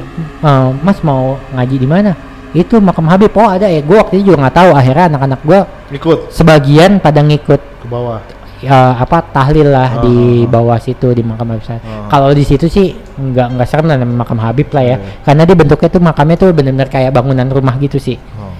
Eh, 0.42 0.68
Mas 0.82 0.98
mau 1.06 1.38
ngaji 1.54 1.76
di 1.78 1.86
mana? 1.86 2.10
Itu 2.50 2.82
makam 2.82 3.06
Habib. 3.06 3.30
Oh 3.38 3.46
ada 3.46 3.70
ya. 3.70 3.78
Gua 3.86 4.02
waktu 4.02 4.18
itu 4.18 4.34
juga 4.34 4.48
nggak 4.48 4.56
tahu. 4.58 4.70
Akhirnya 4.74 5.04
anak-anak 5.14 5.40
gua 5.46 5.60
Ikut 5.94 6.18
sebagian 6.34 6.98
pada 6.98 7.22
ngikut. 7.22 7.60
Ke 7.62 7.86
bawah. 7.86 8.18
Ya 8.66 8.98
apa 8.98 9.22
tahlil 9.30 9.70
lah 9.70 9.88
Ah, 9.96 10.02
di 10.02 10.42
ah, 10.42 10.44
ah. 10.44 10.50
bawah 10.50 10.78
situ 10.82 11.08
di 11.14 11.22
makam 11.22 11.54
Habib 11.54 11.62
Salim. 11.62 11.80
Ah. 11.80 12.10
Kalau 12.10 12.34
di 12.34 12.42
situ 12.42 12.66
sih 12.66 12.90
nggak 12.92 13.46
nggak 13.54 13.66
serem 13.70 13.86
lah 13.86 13.96
makam 14.02 14.36
Habib 14.36 14.68
lah 14.74 14.82
ya, 14.82 14.96
Iya. 14.98 15.22
karena 15.22 15.42
dia 15.46 15.56
bentuknya 15.56 15.88
tuh 15.88 16.02
makamnya 16.02 16.36
tuh 16.36 16.48
benar-benar 16.50 16.88
kayak 16.90 17.10
bangunan 17.10 17.46
rumah 17.46 17.78
gitu 17.78 17.96
sih, 17.96 18.18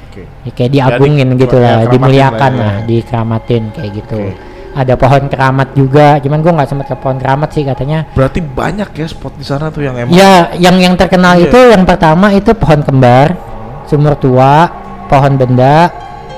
Oke. 0.09 0.23
ya, 0.47 0.51
kayak 0.55 0.71
diagungin 0.73 1.29
Jadi, 1.35 1.43
gitu 1.45 1.57
ya, 1.59 1.67
lah, 1.67 1.79
dimuliakan 1.91 2.53
lah 2.55 2.63
ya. 2.63 2.65
lah, 2.65 2.77
dikeramatin 2.87 3.63
kayak 3.75 3.91
gitu. 3.93 4.21
Oke. 4.23 4.55
Ada 4.77 4.93
pohon 4.93 5.25
keramat 5.33 5.69
juga, 5.73 6.21
cuman 6.21 6.39
gua 6.45 6.53
nggak 6.61 6.69
sempat 6.69 6.87
ke 6.93 6.97
pohon 7.01 7.17
keramat 7.17 7.49
sih 7.49 7.65
katanya. 7.65 8.05
Berarti 8.13 8.45
banyak 8.45 8.89
ya 8.93 9.07
spot 9.09 9.33
di 9.35 9.45
sana 9.45 9.73
tuh 9.73 9.81
yang 9.81 9.97
emang. 9.97 10.13
Ya, 10.13 10.53
yang 10.57 10.77
yang 10.77 10.95
terkenal 10.95 11.41
Iya. 11.41 11.49
itu 11.49 11.59
yang 11.73 11.85
pertama 11.89 12.29
itu 12.31 12.53
pohon 12.53 12.85
kembar, 12.85 13.41
sumur 13.89 14.21
tua, 14.21 14.69
pohon 15.09 15.33
benda, 15.41 15.89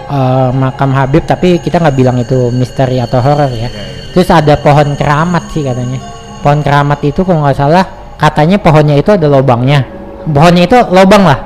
eh, 0.09 0.50
makam 0.57 0.91
Habib, 0.97 1.25
tapi 1.29 1.61
kita 1.61 1.79
nggak 1.79 1.97
bilang 1.97 2.17
itu 2.19 2.49
misteri 2.50 2.99
atau 2.99 3.21
horor 3.21 3.53
ya. 3.53 3.69
Iya, 3.69 3.69
iya. 3.69 3.99
Terus 4.12 4.29
ada 4.35 4.55
pohon 4.59 4.97
keramat 4.99 5.45
sih 5.53 5.62
katanya. 5.62 6.00
Pohon 6.43 6.65
keramat 6.65 6.99
itu 7.05 7.21
kalau 7.23 7.45
nggak 7.45 7.59
salah 7.59 7.85
katanya 8.19 8.59
pohonnya 8.59 8.97
itu 8.99 9.15
ada 9.15 9.27
lubangnya. 9.31 9.85
Pohonnya 10.27 10.67
itu 10.67 10.79
lubang 10.91 11.23
lah. 11.23 11.38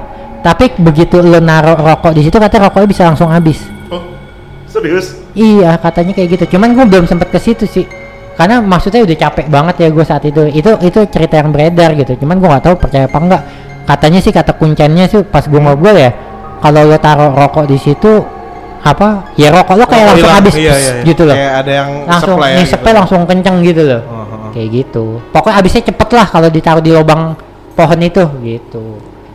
Tapi 0.43 0.75
begitu 0.81 1.23
lo 1.23 1.39
naruh 1.39 1.79
rokok 1.79 2.19
di 2.19 2.27
situ 2.27 2.35
katanya 2.35 2.67
rokoknya 2.67 2.89
bisa 2.91 3.03
langsung 3.07 3.31
habis. 3.31 3.63
Oh, 3.93 4.03
serius? 4.67 5.21
Iya 5.39 5.79
katanya 5.79 6.19
kayak 6.19 6.29
gitu. 6.35 6.57
Cuman 6.59 6.75
gue 6.75 6.87
belum 6.89 7.07
sempet 7.07 7.31
ke 7.31 7.39
situ 7.39 7.65
sih. 7.69 7.87
Karena 8.35 8.59
maksudnya 8.59 9.05
udah 9.05 9.17
capek 9.17 9.47
banget 9.53 9.75
ya 9.87 9.89
gue 9.93 10.05
saat 10.09 10.25
itu. 10.27 10.43
Itu 10.51 10.81
itu 10.83 10.99
cerita 11.13 11.39
yang 11.39 11.55
beredar 11.55 11.95
gitu. 11.95 12.19
Cuman 12.19 12.43
gue 12.43 12.49
nggak 12.51 12.65
tahu 12.65 12.75
percaya 12.75 13.07
apa 13.07 13.19
enggak. 13.23 13.43
Katanya 13.87 14.19
sih 14.19 14.33
kata 14.35 14.53
kuncennya 14.59 15.07
sih 15.07 15.23
pas 15.23 15.47
gue 15.47 15.61
ngobrol 15.61 15.95
ya. 15.95 16.11
Kalau 16.59 16.89
lo 16.91 16.99
taruh 16.99 17.31
rokok 17.37 17.71
di 17.71 17.79
situ 17.79 18.42
apa 18.83 19.31
ya 19.35 19.49
rokok 19.49 19.75
lo 19.75 19.85
kayak 19.87 20.03
Rokok 20.03 20.11
langsung 20.11 20.19
hilang. 20.27 20.39
habis 20.39 20.55
Iya, 20.55 20.63
iya, 20.63 20.75
iya. 20.75 21.03
gitu 21.07 21.23
loh 21.23 21.37
Kayak 21.39 21.53
ada 21.55 21.71
yang 21.73 21.89
langsung 22.03 22.37
ya 22.37 22.57
ngisepnya 22.59 22.83
gitu. 22.85 22.99
langsung 22.99 23.21
kenceng 23.25 23.57
gitu 23.63 23.83
loh 23.87 24.03
Oh, 24.03 24.13
oh, 24.13 24.27
oh. 24.27 24.51
kayak 24.51 24.69
gitu 24.73 25.05
pokoknya 25.31 25.55
habisnya 25.57 25.83
cepet 25.85 26.09
lah 26.11 26.27
kalau 26.27 26.49
ditaruh 26.49 26.83
di 26.83 26.91
lubang 26.91 27.23
pohon 27.73 28.01
itu 28.01 28.25
gitu 28.43 28.85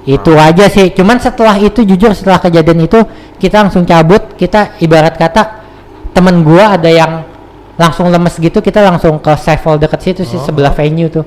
itu 0.03 0.31
aja 0.33 0.65
sih 0.67 0.91
cuman 0.91 1.17
setelah 1.17 1.55
itu 1.57 1.79
jujur 1.81 2.11
setelah 2.11 2.39
kejadian 2.39 2.79
itu 2.81 2.99
kita 3.35 3.59
langsung 3.61 3.83
cabut 3.83 4.35
kita 4.35 4.75
ibarat 4.77 5.15
kata 5.15 5.63
temen 6.11 6.41
gua 6.41 6.75
ada 6.75 6.87
yang 6.87 7.23
langsung 7.75 8.07
lemes 8.07 8.35
gitu 8.35 8.59
kita 8.59 8.79
langsung 8.81 9.15
ke 9.17 9.31
Sevel 9.35 9.75
deket 9.77 9.99
situ 10.01 10.21
sih 10.23 10.35
Oh. 10.35 10.43
sebelah 10.43 10.71
venue 10.71 11.07
tuh 11.07 11.23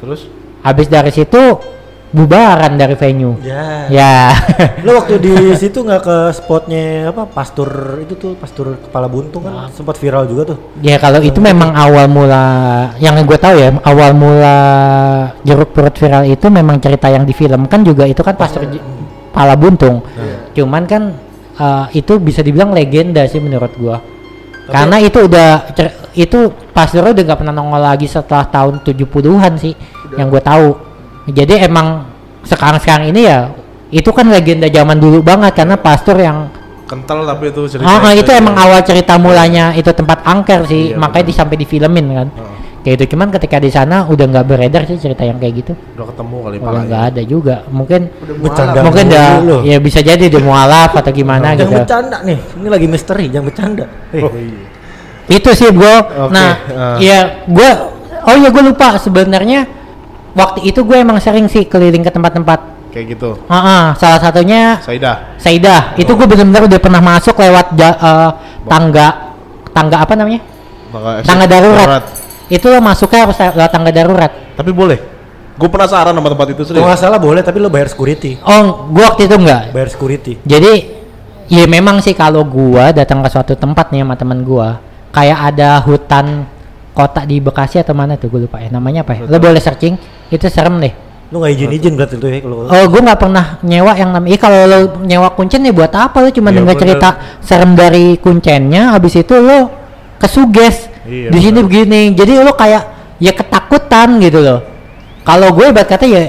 Terus 0.00 0.26
habis 0.60 0.86
dari 0.86 1.10
situ 1.10 1.38
bubaran 2.10 2.74
dari 2.74 2.98
venue. 2.98 3.38
Ya. 3.42 3.86
ya. 3.86 4.14
Lo 4.86 4.98
waktu 4.98 5.22
di 5.22 5.34
situ 5.60 5.86
nggak 5.86 6.02
ke 6.02 6.16
spotnya 6.34 7.10
apa 7.14 7.26
pastur 7.30 8.02
itu 8.02 8.18
tuh 8.18 8.34
pastur 8.34 8.74
kepala 8.82 9.06
buntung 9.06 9.46
kan 9.46 9.70
sempat 9.70 9.94
viral 9.98 10.26
juga 10.26 10.54
tuh. 10.54 10.58
ya 10.82 10.98
kalau 10.98 11.22
itu 11.22 11.38
memang 11.38 11.70
awal 11.74 12.10
mula 12.10 12.44
yang 12.98 13.14
gue 13.22 13.38
tahu 13.38 13.54
ya 13.54 13.70
awal 13.86 14.10
mula 14.14 14.56
jeruk 15.46 15.70
purut 15.70 15.94
viral 15.94 16.26
itu 16.26 16.46
memang 16.50 16.82
cerita 16.82 17.06
yang 17.06 17.22
difilmkan 17.22 17.80
juga 17.86 18.04
itu 18.10 18.20
kan 18.26 18.34
pastor 18.34 18.66
J- 18.66 18.82
pala 19.30 19.54
buntung. 19.54 20.02
Cuman 20.50 20.82
kan 20.90 21.14
eh, 21.54 21.86
itu 21.94 22.18
bisa 22.18 22.42
dibilang 22.42 22.74
legenda 22.74 23.22
sih 23.30 23.38
menurut 23.38 23.70
gua. 23.78 24.02
Karena 24.70 25.02
itu 25.02 25.26
udah 25.26 25.74
itu 26.14 26.50
pastor 26.74 27.10
udah 27.10 27.22
nggak 27.22 27.38
pernah 27.42 27.54
nongol 27.54 27.82
lagi 27.82 28.06
setelah 28.06 28.46
tahun 28.46 28.82
70-an 28.82 29.52
sih 29.58 29.74
yang 30.18 30.26
gue 30.30 30.42
tahu 30.42 30.89
jadi 31.26 31.66
emang 31.66 32.06
sekarang-sekarang 32.42 33.10
ini 33.10 33.26
ya 33.26 33.52
itu 33.90 34.08
kan 34.10 34.24
legenda 34.26 34.66
zaman 34.66 34.96
dulu 34.96 35.20
banget 35.20 35.52
karena 35.52 35.76
pastor 35.76 36.16
yang 36.16 36.46
kental 36.86 37.22
tapi 37.22 37.50
itu 37.50 37.62
cerita. 37.68 37.86
Ah, 37.86 38.02
ah, 38.02 38.12
itu 38.12 38.30
emang 38.30 38.54
awal 38.54 38.82
cerita 38.82 39.14
mulanya 39.14 39.70
itu 39.72 39.86
tempat 39.90 40.22
angker 40.22 40.66
sih, 40.66 40.90
Iya, 40.90 40.98
makanya 40.98 41.22
benar. 41.22 41.30
disampai 41.30 41.56
difilmin 41.56 42.06
kan. 42.10 42.28
Heeh. 42.28 42.58
Kayak 42.80 42.94
itu 42.96 43.04
cuman 43.12 43.28
ketika 43.30 43.56
di 43.60 43.68
sana 43.68 44.08
udah 44.08 44.24
nggak 44.26 44.46
beredar 44.48 44.82
sih 44.84 44.96
cerita 44.96 45.22
yang 45.22 45.36
kayak 45.36 45.54
gitu. 45.54 45.72
Udah 45.94 46.06
ketemu 46.10 46.36
kali 46.40 46.56
Udah 46.56 46.66
palanya. 46.66 46.86
nggak 46.88 47.02
ada 47.06 47.22
juga. 47.22 47.56
Mungkin 47.68 48.00
Bercanda 48.40 48.78
mungkin 48.80 49.04
dah 49.06 49.30
ya 49.62 49.76
bisa 49.78 50.00
jadi 50.00 50.24
dia 50.26 50.40
mualaf 50.40 50.90
atau 50.90 51.12
gimana 51.12 51.52
Jangan 51.52 51.60
gitu. 51.60 51.74
bercanda 51.78 52.16
nih. 52.24 52.38
Ini 52.56 52.68
lagi 52.68 52.86
misteri, 52.88 53.24
jangan 53.28 53.46
bercanda. 53.46 53.84
Eh, 54.10 54.22
Oh 54.24 54.32
iya. 54.34 54.66
Itu 55.30 55.50
sih 55.52 55.70
gue. 55.70 55.94
Oke, 55.94 56.32
Nah, 56.32 56.50
ah. 56.74 56.96
ya 56.98 57.18
gue 57.44 57.70
oh 58.24 58.34
ya 58.34 58.48
gue 58.48 58.62
lupa 58.64 58.96
sebenarnya 58.96 59.60
waktu 60.34 60.66
itu 60.66 60.80
gue 60.82 60.96
emang 60.96 61.18
sering 61.18 61.46
sih 61.46 61.66
keliling 61.66 62.02
ke 62.02 62.10
tempat-tempat. 62.10 62.60
Kayak 62.90 63.06
gitu. 63.14 63.38
Ah, 63.46 63.54
ah, 63.54 63.84
salah 63.94 64.18
satunya 64.18 64.82
Saidah. 64.82 65.38
Saidah. 65.38 65.94
Itu 65.94 66.18
gue 66.18 66.26
bener-bener 66.26 66.66
udah 66.66 66.80
pernah 66.82 66.98
masuk 66.98 67.38
lewat 67.38 67.78
ja- 67.78 67.98
eh, 67.98 68.30
tangga 68.66 69.08
tangga 69.70 70.02
apa 70.02 70.12
namanya? 70.18 70.42
Tangga 71.22 71.46
darurat. 71.46 72.02
Itu 72.50 72.66
lo 72.66 72.82
masuknya 72.82 73.30
harus 73.30 73.38
lewat 73.38 73.70
tangga 73.70 73.94
darurat. 73.94 74.32
Tapi 74.58 74.70
boleh. 74.74 74.98
Gue 75.54 75.68
penasaran 75.70 76.16
sama 76.16 76.28
tempat 76.32 76.46
itu 76.50 76.62
kalau 76.64 76.68
serius. 76.72 76.86
nggak 76.88 76.98
salah 76.98 77.20
boleh 77.20 77.44
tapi 77.44 77.60
lo 77.60 77.68
bayar 77.70 77.92
security. 77.92 78.40
Oh, 78.42 78.90
gua 78.90 79.12
waktu 79.14 79.28
itu 79.28 79.36
enggak. 79.36 79.70
Bayar 79.76 79.88
security. 79.92 80.32
Jadi 80.42 80.72
ya 81.52 81.68
memang 81.68 82.00
sih 82.00 82.16
kalau 82.16 82.42
gua 82.42 82.90
datang 82.90 83.20
ke 83.20 83.28
suatu 83.28 83.54
tempat 83.54 83.92
nih 83.92 84.00
sama 84.02 84.16
teman 84.16 84.40
gua, 84.40 84.80
kayak 85.12 85.52
ada 85.54 85.78
hutan 85.84 86.48
kota 86.90 87.22
di 87.22 87.38
Bekasi 87.38 87.78
atau 87.78 87.94
mana 87.94 88.18
tuh 88.18 88.32
gue 88.32 88.48
lupa 88.48 88.58
ya 88.58 88.72
namanya 88.72 89.06
apa 89.06 89.14
ya. 89.14 89.20
Lo 89.28 89.36
boleh 89.38 89.62
searching, 89.62 89.94
itu 90.30 90.46
serem 90.48 90.78
deh. 90.78 90.94
Lo 91.30 91.38
nggak 91.38 91.52
izin-izin 91.54 91.94
berarti 91.94 92.14
tuh 92.18 92.26
ya 92.26 92.38
kalau 92.42 92.66
Oh, 92.66 92.84
gua 92.90 93.00
nggak 93.06 93.20
pernah 93.22 93.46
nyewa 93.62 93.92
yang 93.94 94.10
namanya. 94.10 94.38
Kalau 94.38 94.60
lo 94.66 94.78
nyewa 95.06 95.30
kuncen 95.38 95.62
ya 95.62 95.70
buat 95.70 95.94
apa? 95.94 96.16
Lo 96.22 96.28
cuma 96.34 96.50
Iya, 96.50 96.56
dengar 96.58 96.74
cerita 96.74 97.08
serem 97.38 97.78
dari 97.78 98.18
kuncennya, 98.18 98.94
habis 98.94 99.14
itu 99.14 99.34
lo 99.38 99.70
kesuges. 100.18 100.90
Iya, 101.06 101.30
di 101.30 101.38
sini 101.38 101.62
bener. 101.62 101.66
begini. 101.70 102.00
Jadi 102.18 102.32
lo 102.42 102.52
kayak 102.58 102.82
ya 103.22 103.30
ketakutan 103.30 104.18
gitu 104.18 104.42
loh. 104.42 104.60
Kalau 105.22 105.54
gue 105.54 105.70
ibarat 105.70 105.86
kata 105.86 106.06
ya 106.08 106.22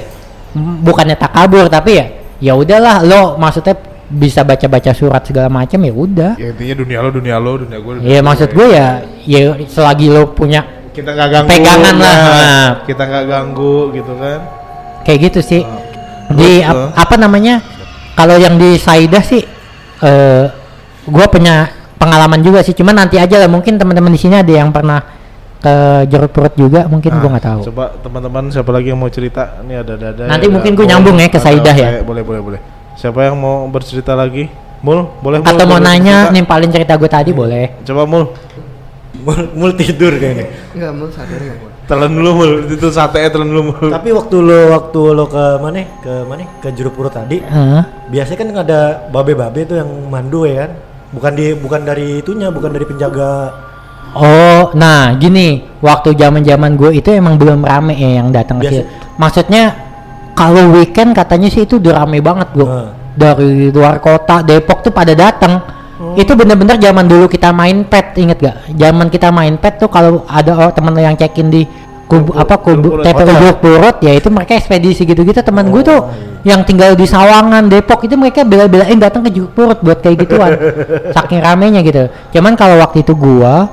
bukannya 0.57 1.15
takabur 1.15 1.71
tapi 1.71 1.95
ya 1.95 2.05
ya 2.43 2.53
udahlah 2.59 3.01
lo 3.07 3.39
maksudnya 3.39 3.79
bisa 4.11 4.43
baca-baca 4.43 4.91
surat 4.91 5.23
segala 5.23 5.47
macam 5.47 5.79
ya 5.81 5.93
udah. 5.95 6.31
Ya 6.35 6.51
intinya 6.51 6.75
dunia 6.83 6.99
lo, 6.99 7.09
dunia 7.09 7.37
lo, 7.39 7.51
dunia 7.63 7.79
gue. 7.79 7.93
Iya 8.03 8.19
maksud 8.21 8.49
gue 8.51 8.67
ya 8.69 9.01
ya 9.23 9.55
selagi 9.65 10.11
lo 10.11 10.35
punya 10.35 10.80
kita 10.91 11.09
nggak 11.11 11.29
ganggu. 11.31 11.49
Pegangan 11.49 11.95
lah. 11.97 12.15
ya. 12.15 12.23
Nah. 12.23 12.69
Kita 12.83 13.03
nggak 13.07 13.25
ganggu 13.27 13.75
gitu 13.91 14.13
kan. 14.19 14.39
kayak 15.01 15.19
gitu 15.31 15.39
sih. 15.41 15.61
Oh. 15.65 15.81
Di 16.37 16.61
ap- 16.61 16.93
apa 16.93 17.15
namanya? 17.17 17.57
Kalau 18.13 18.37
yang 18.37 18.59
di 18.59 18.77
Saidah 18.77 19.23
sih 19.25 19.41
eh 20.01 20.43
gua 21.09 21.25
punya 21.25 21.69
pengalaman 21.97 22.39
juga 22.39 22.61
sih. 22.61 22.77
Cuman 22.77 22.93
nanti 22.93 23.17
aja 23.17 23.41
lah 23.41 23.49
mungkin 23.49 23.81
teman-teman 23.81 24.13
di 24.13 24.19
sini 24.21 24.37
ada 24.37 24.51
yang 24.51 24.69
pernah 24.69 25.01
ke 25.61 25.73
jeruk 26.09 26.33
perut 26.33 26.53
juga 26.57 26.85
mungkin 26.85 27.17
gua 27.17 27.25
Nah, 27.25 27.31
nggak 27.37 27.45
tahu. 27.49 27.61
Coba 27.73 27.85
teman-teman 27.97 28.43
siapa 28.53 28.69
lagi 28.69 28.93
yang 28.93 28.99
mau 29.01 29.09
cerita? 29.09 29.61
Ini 29.65 29.73
ada 29.81 29.93
dada. 29.97 30.23
Nanti 30.29 30.45
mungkin 30.49 30.77
gua 30.77 30.85
nyambung 30.85 31.17
ya 31.17 31.27
ke 31.29 31.39
Saidah 31.41 31.73
ya. 31.73 31.89
Boleh, 32.05 32.21
boleh, 32.21 32.41
boleh. 32.41 32.59
Siapa 32.93 33.25
yang 33.25 33.39
mau 33.39 33.65
bercerita 33.65 34.13
lagi? 34.13 34.51
Mul, 34.81 35.13
boleh 35.21 35.37
Mul, 35.41 35.45
Atau 35.45 35.65
mau 35.69 35.77
boleh 35.77 35.93
nanya 35.93 36.33
nimpalin 36.33 36.73
cerita 36.73 36.97
gue 36.97 37.05
tadi 37.05 37.29
boleh. 37.29 37.85
Coba 37.85 38.09
Mul, 38.09 38.33
mul, 39.19 39.41
mul 39.51 39.71
tidur 39.75 40.15
kayaknya. 40.15 40.47
Enggak, 40.71 40.91
mau 40.95 41.07
sadar 41.11 41.39
enggak, 41.39 41.57
Bun? 41.59 41.71
telan 41.91 42.11
dulu 42.15 42.29
Mul. 42.39 42.51
Itu 42.71 42.87
sate 42.87 43.19
telan 43.27 43.51
dulu 43.51 43.61
Mul. 43.75 43.91
Tapi 43.91 44.09
waktu 44.15 44.35
lo 44.39 44.59
waktu 44.71 45.01
lo 45.11 45.25
ke 45.27 45.43
mana? 45.59 45.83
Ke 45.99 46.13
mana? 46.23 46.47
Ke 46.63 46.71
jeruk 46.71 46.95
purut 46.95 47.11
tadi. 47.11 47.43
Heeh. 47.43 47.83
Biasanya 48.07 48.37
kan 48.39 48.49
ada 48.63 48.79
babe-babe 49.11 49.67
tuh 49.67 49.77
yang 49.83 49.91
mandu 50.07 50.47
ya 50.47 50.65
kan? 50.67 50.71
Bukan 51.11 51.31
di 51.35 51.51
bukan 51.59 51.81
dari 51.83 52.23
itunya, 52.23 52.47
bukan 52.47 52.71
dari 52.71 52.87
penjaga. 52.87 53.51
Oh, 54.11 54.71
nah 54.75 55.15
gini, 55.15 55.63
waktu 55.79 56.15
zaman-zaman 56.15 56.75
gue 56.75 56.99
itu 56.99 57.15
emang 57.15 57.39
belum 57.39 57.63
rame 57.63 57.95
ya 57.95 58.23
yang 58.23 58.31
datang 58.31 58.59
ke. 58.59 58.83
Maksudnya 59.15 59.75
kalau 60.35 60.71
weekend 60.75 61.15
katanya 61.15 61.47
sih 61.51 61.63
itu 61.67 61.79
udah 61.79 62.03
rame 62.03 62.23
banget 62.23 62.51
gue. 62.55 62.63
Nah. 62.63 62.91
Dari 63.11 63.67
luar 63.75 63.99
kota, 63.99 64.39
Depok 64.39 64.87
tuh 64.87 64.95
pada 64.95 65.11
datang. 65.11 65.80
Oh. 66.01 66.17
Itu 66.17 66.33
bener-bener 66.33 66.81
zaman 66.81 67.05
dulu 67.05 67.29
kita 67.29 67.53
main 67.53 67.85
pet, 67.85 68.17
inget 68.17 68.41
gak? 68.41 68.73
Zaman 68.73 69.13
kita 69.13 69.29
main 69.29 69.53
pet 69.61 69.77
tuh 69.77 69.85
kalau 69.85 70.25
ada 70.25 70.57
oh, 70.57 70.73
temen 70.73 70.97
yang 70.97 71.13
check-in 71.13 71.53
di 71.53 71.61
kubu 72.11 72.35
apa 72.35 72.55
kubu. 72.59 72.99
TPU 72.99 73.23
Jeruk 73.23 73.57
Purut 73.63 73.95
ya 74.03 74.11
itu 74.19 74.27
mereka 74.27 74.59
ekspedisi 74.59 75.07
gitu-gitu 75.07 75.39
teman 75.39 75.71
gue 75.71 75.79
tuh 75.79 75.99
Oh, 76.01 76.09
iya. 76.11 76.57
yang 76.57 76.65
tinggal 76.67 76.91
di 76.97 77.07
Sawangan 77.07 77.71
Depok 77.71 78.03
itu 78.03 78.19
mereka 78.19 78.43
bela-belain 78.43 78.99
datang 78.99 79.23
ke 79.23 79.31
Jeruk 79.31 79.55
Purut 79.55 79.79
buat 79.79 80.03
kayak 80.03 80.27
gituan 80.27 80.51
saking 81.15 81.39
ramenya 81.39 81.79
gitu 81.85 82.11
cuman 82.35 82.59
kalau 82.59 82.81
waktu 82.83 83.05
itu 83.05 83.13
gua 83.15 83.69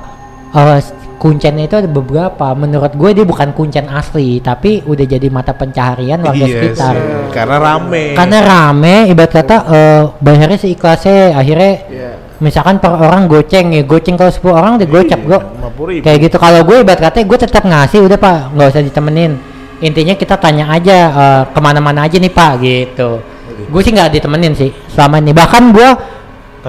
eh 0.53 0.79
kuncennya 1.19 1.67
itu 1.67 1.75
ada 1.75 1.85
beberapa. 1.85 2.55
Menurut 2.55 2.95
gue 2.95 3.09
dia 3.13 3.25
bukan 3.27 3.51
kuncen 3.51 3.85
asli 3.85 4.39
tapi 4.39 4.79
udah 4.81 5.03
jadi 5.03 5.27
mata 5.27 5.51
pencaharian 5.51 6.23
warga 6.23 6.39
Iya 6.39 6.55
sekitar. 6.55 6.93
sih, 6.95 7.03
Karena 7.29 7.57
rame. 7.59 8.03
karena 8.15 8.39
rame 8.41 8.95
ibarat 9.07 9.31
kata 9.35 9.55
eh 9.67 10.01
bayarnya 10.17 10.57
seikhlasnya 10.57 11.35
akhirnya 11.35 11.73
Iya. 11.85 12.11
misalkan 12.39 12.79
per 12.79 12.95
orang 12.95 13.27
goceng 13.27 13.75
ya 13.75 13.83
goceng 13.83 14.15
kalau 14.15 14.31
10 14.31 14.55
orang 14.55 14.71
udah 14.79 14.87
gocap 14.87 15.19
Iya, 15.19 15.37
50.000. 15.59 16.01
kayak 16.01 16.17
gitu. 16.23 16.35
Kalau 16.39 16.59
gue 16.63 16.77
ibarat 16.79 16.99
katanya 17.03 17.25
gue 17.27 17.37
tetap 17.37 17.63
ngasih 17.63 17.99
udah 18.01 18.17
pak 18.17 18.37
nggak 18.55 18.67
usah 18.71 18.81
ditemenin. 18.81 19.31
Intinya 19.79 20.13
kita 20.13 20.35
tanya 20.35 20.71
aja 20.71 20.97
eh, 21.11 21.41
ke 21.51 21.59
mana-mana 21.59 22.03
aja 22.03 22.15
nih 22.15 22.31
pak 22.31 22.51
gitu. 22.59 23.19
Gue 23.67 23.81
sih 23.83 23.91
nggak 23.91 24.11
ditemenin 24.13 24.55
sih 24.55 24.71
selama 24.89 25.19
ini. 25.19 25.31
Bahkan 25.31 25.63
gue 25.69 25.89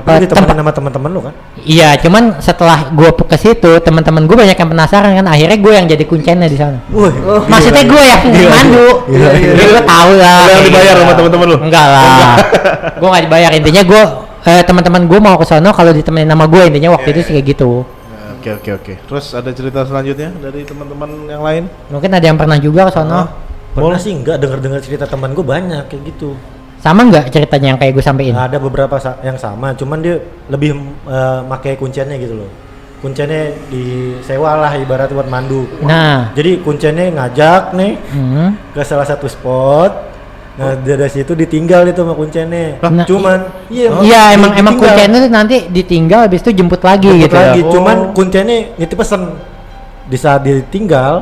Tapi 0.02 0.10
lo 0.10 0.22
ditemenin 0.22 0.46
tempat- 0.46 0.58
sama 0.58 0.72
teman-teman 0.72 1.10
lo 1.10 1.20
kan? 1.22 1.34
iya 1.60 1.88
cuman 1.96 2.22
setelah 2.38 2.88
gue 2.90 3.10
ke 3.12 3.36
situ 3.36 3.70
teman-teman 3.78 4.22
gue 4.22 4.34
banyak 4.34 4.54
yang 4.54 4.70
penasaran 4.70 5.12
kan 5.12 5.26
akhirnya 5.26 5.56
gue 5.56 5.72
yang 5.72 5.86
jadi 5.86 6.04
kuncennya 6.04 6.46
di 6.46 6.56
sana 6.56 6.78
Wih. 6.88 7.12
maksudnya 7.46 7.84
gue 7.84 8.02
yang 8.02 8.20
mandu 8.46 8.88
Iya, 9.06 9.28
iya. 9.34 9.50
Jadi 9.52 9.64
gue 9.68 9.82
tahu 9.84 10.10
lah 10.14 10.38
Lu 10.38 10.50
yang 10.50 10.64
dibayar 10.64 10.88
gitu. 10.88 11.00
sama 11.00 11.12
teman-teman 11.14 11.46
lu? 11.46 11.56
enggak 11.60 11.86
lah 11.86 12.34
gue 13.00 13.08
nggak 13.08 13.24
dibayar 13.24 13.50
intinya 13.52 13.82
gue 13.82 14.02
eh, 14.42 14.62
teman-teman 14.62 15.02
gue 15.04 15.18
mau 15.18 15.36
ke 15.36 15.44
sono 15.44 15.70
kalau 15.70 15.90
ditemenin 15.90 16.26
nama 16.26 16.44
gue 16.44 16.62
intinya 16.64 16.90
waktu 16.92 17.08
Iya, 17.08 17.14
itu 17.14 17.20
sih 17.22 17.32
kayak 17.34 17.46
gitu 17.50 17.70
Nah, 17.82 18.36
Oke 18.36 18.50
oke 18.54 18.70
oke. 18.74 18.92
Terus 19.04 19.26
ada 19.32 19.50
cerita 19.50 19.84
selanjutnya 19.84 20.32
dari 20.34 20.64
teman-teman 20.64 21.08
yang 21.26 21.40
lain? 21.40 21.64
mungkin 21.86 22.10
ada 22.10 22.24
yang 22.24 22.34
pernah 22.34 22.56
juga 22.56 22.84
ke 22.84 22.92
sono 22.94 23.28
Pernah 23.70 23.96
sih 23.96 24.10
enggak 24.12 24.36
denger-dengar 24.38 24.80
cerita 24.80 25.04
teman 25.04 25.30
gue 25.30 25.44
banyak 25.44 25.86
kayak 25.86 26.02
gitu. 26.08 26.34
Sama 26.80 27.04
nggak 27.04 27.28
ceritanya 27.28 27.76
yang 27.76 27.78
kayak 27.78 27.92
gue 27.92 28.00
sampein 28.00 28.32
ada 28.32 28.56
beberapa 28.56 28.96
sa- 28.96 29.20
yang 29.20 29.36
sama, 29.36 29.76
cuman 29.76 30.00
dia 30.00 30.16
lebih 30.48 30.76
eh, 31.04 31.40
pakai 31.44 31.76
kuncennya 31.76 32.16
gitu 32.16 32.40
loh. 32.40 32.50
Kuncennya 33.00 33.56
disewa 33.68 34.60
lah 34.60 34.76
ibarat 34.76 35.08
buat 35.08 35.24
mandu. 35.24 35.64
nah 35.80 36.32
Jadi 36.32 36.60
kuncennya 36.60 37.08
ngajak 37.10 37.72
nih 37.72 37.96
hmm. 37.96 38.76
ke 38.76 38.80
salah 38.84 39.04
satu 39.04 39.24
spot. 39.24 40.12
Nah, 40.60 40.76
dari 40.76 41.08
situ 41.08 41.32
ditinggal 41.32 41.88
itu 41.88 42.04
sama 42.04 42.12
kuncennya. 42.12 42.76
Nah, 42.84 43.08
cuman 43.08 43.38
iya, 43.72 43.88
Iya 44.04 44.22
di- 44.28 44.34
emang 44.36 44.52
emang 44.52 44.74
ditinggal. 44.76 44.92
kuncennya 44.92 45.18
tuh 45.20 45.32
nanti 45.32 45.56
ditinggal 45.72 46.20
habis 46.28 46.40
itu 46.40 46.52
jemput 46.52 46.80
lagi 46.80 47.08
Jemput 47.08 47.24
gitu. 47.24 47.36
lagi. 47.36 47.60
Oh. 47.64 47.72
Cuman 47.72 47.96
kuncennya 48.12 48.56
itu 48.76 48.92
pesen 48.92 49.22
di 50.04 50.16
saat 50.20 50.44
ditinggal 50.44 51.12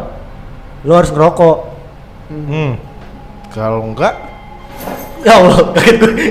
lo 0.83 0.93
harus 0.95 1.11
ngerokok. 1.11 1.57
Hmm. 2.31 2.75
Kalau 3.55 3.87
enggak 3.87 4.15
Ya 5.19 5.33
Allah, 5.37 5.57
kaget 5.73 5.97
gue. 5.99 6.13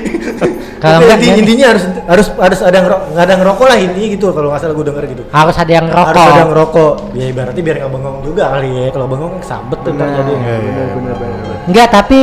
Kalau 0.78 1.02
Inti- 1.02 1.26
gimana? 1.26 1.38
intinya 1.42 1.66
harus 1.74 1.84
harus 2.06 2.28
harus 2.38 2.60
ada 2.62 2.78
ngerokok, 2.78 3.06
nggak 3.10 3.24
ada 3.26 3.34
ngerokok 3.34 3.66
lah 3.66 3.78
intinya 3.78 4.08
gitu 4.08 4.26
kalau 4.30 4.48
nggak 4.48 4.60
salah 4.62 4.74
gue 4.78 4.86
denger 4.86 5.04
gitu. 5.10 5.22
Harus 5.28 5.56
ada 5.58 5.72
yang 5.74 5.86
rokok. 5.90 6.06
Harus 6.14 6.22
ada 6.30 6.42
ngerokok. 6.46 6.92
Ya 7.12 7.24
ibaratnya 7.26 7.62
biar 7.66 7.76
nggak 7.78 7.92
bengong 7.92 8.16
juga 8.22 8.44
kali 8.48 8.68
ya. 8.70 8.86
Kalau 8.88 9.06
bengong 9.06 9.34
sabet 9.42 9.78
tuh 9.82 9.90
ntar 9.92 10.06
jadi. 10.08 10.30
Iya, 10.30 10.38
iya, 10.38 10.58
Bener, 10.62 10.86
bener, 10.94 11.14
bener, 11.14 11.14
bener. 11.18 11.56
Enggak 11.66 11.86
tapi 11.90 12.20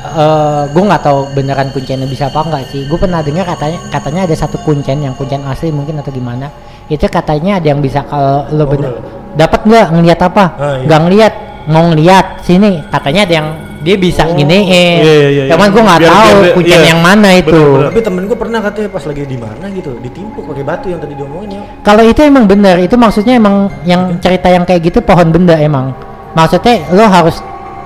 eh 0.00 0.62
gue 0.66 0.82
nggak 0.82 1.02
tahu 1.02 1.18
beneran 1.32 1.68
kuncinya 1.70 2.04
bisa 2.04 2.28
apa 2.28 2.40
enggak 2.42 2.64
sih 2.68 2.84
gue 2.84 2.96
pernah 2.96 3.20
dengar 3.20 3.44
katanya 3.46 3.78
katanya 3.88 4.20
ada 4.24 4.32
satu 4.34 4.56
kuncen 4.58 4.96
yang 4.98 5.12
kuncen 5.12 5.44
asli 5.44 5.68
mungkin 5.68 5.96
atau 5.96 6.08
gimana 6.08 6.48
itu 6.86 7.04
katanya 7.06 7.56
ada 7.56 7.66
yang 7.66 7.80
bisa 7.80 8.04
kalau 8.04 8.48
lo 8.50 8.64
bener 8.66 8.96
dapat 9.30 9.60
nggak 9.62 9.86
ngelihat 9.90 10.20
apa 10.22 10.44
Ah, 10.52 10.72
iya. 10.74 10.84
nggak 10.84 11.00
ngelihat 11.00 11.32
mau 11.66 11.84
ngelihat 11.86 12.26
sini 12.40 12.80
katanya 12.88 13.20
ada 13.22 13.34
yang 13.34 13.48
dia 13.80 13.96
bisa 13.96 14.22
giniin 14.28 15.00
Iya, 15.00 15.14
iya, 15.16 15.28
iya, 15.30 15.42
cuman 15.48 15.66
iya. 15.66 15.72
gue 15.72 15.82
nggak 15.82 16.00
tahu 16.02 16.36
biar- 16.36 16.54
kuncen 16.54 16.76
iya. 16.76 16.88
yang 16.88 17.00
mana 17.00 17.28
itu 17.32 17.48
Bener-bener. 17.50 17.88
Tapi 17.88 18.00
temen 18.02 18.22
gue 18.24 18.38
pernah 18.38 18.58
katanya 18.60 18.88
pas 18.88 19.04
lagi 19.04 19.22
di 19.24 19.36
mana 19.36 19.64
gitu, 19.70 19.90
ditimpuk 19.98 20.42
pakai 20.44 20.62
batu 20.62 20.86
yang 20.86 20.98
tadi 20.98 21.14
diomongin 21.14 21.50
ya. 21.50 21.62
kalau 21.80 22.02
itu 22.02 22.20
emang 22.20 22.44
bener 22.44 22.76
itu 22.78 22.94
maksudnya 22.94 23.34
emang 23.34 23.56
yang 23.82 24.16
cerita 24.18 24.46
yang 24.46 24.62
kayak 24.62 24.84
gitu 24.84 25.00
pohon 25.00 25.28
benda 25.28 25.56
emang 25.56 25.96
maksudnya 26.30 26.84
lo 26.88 27.02
harus 27.02 27.40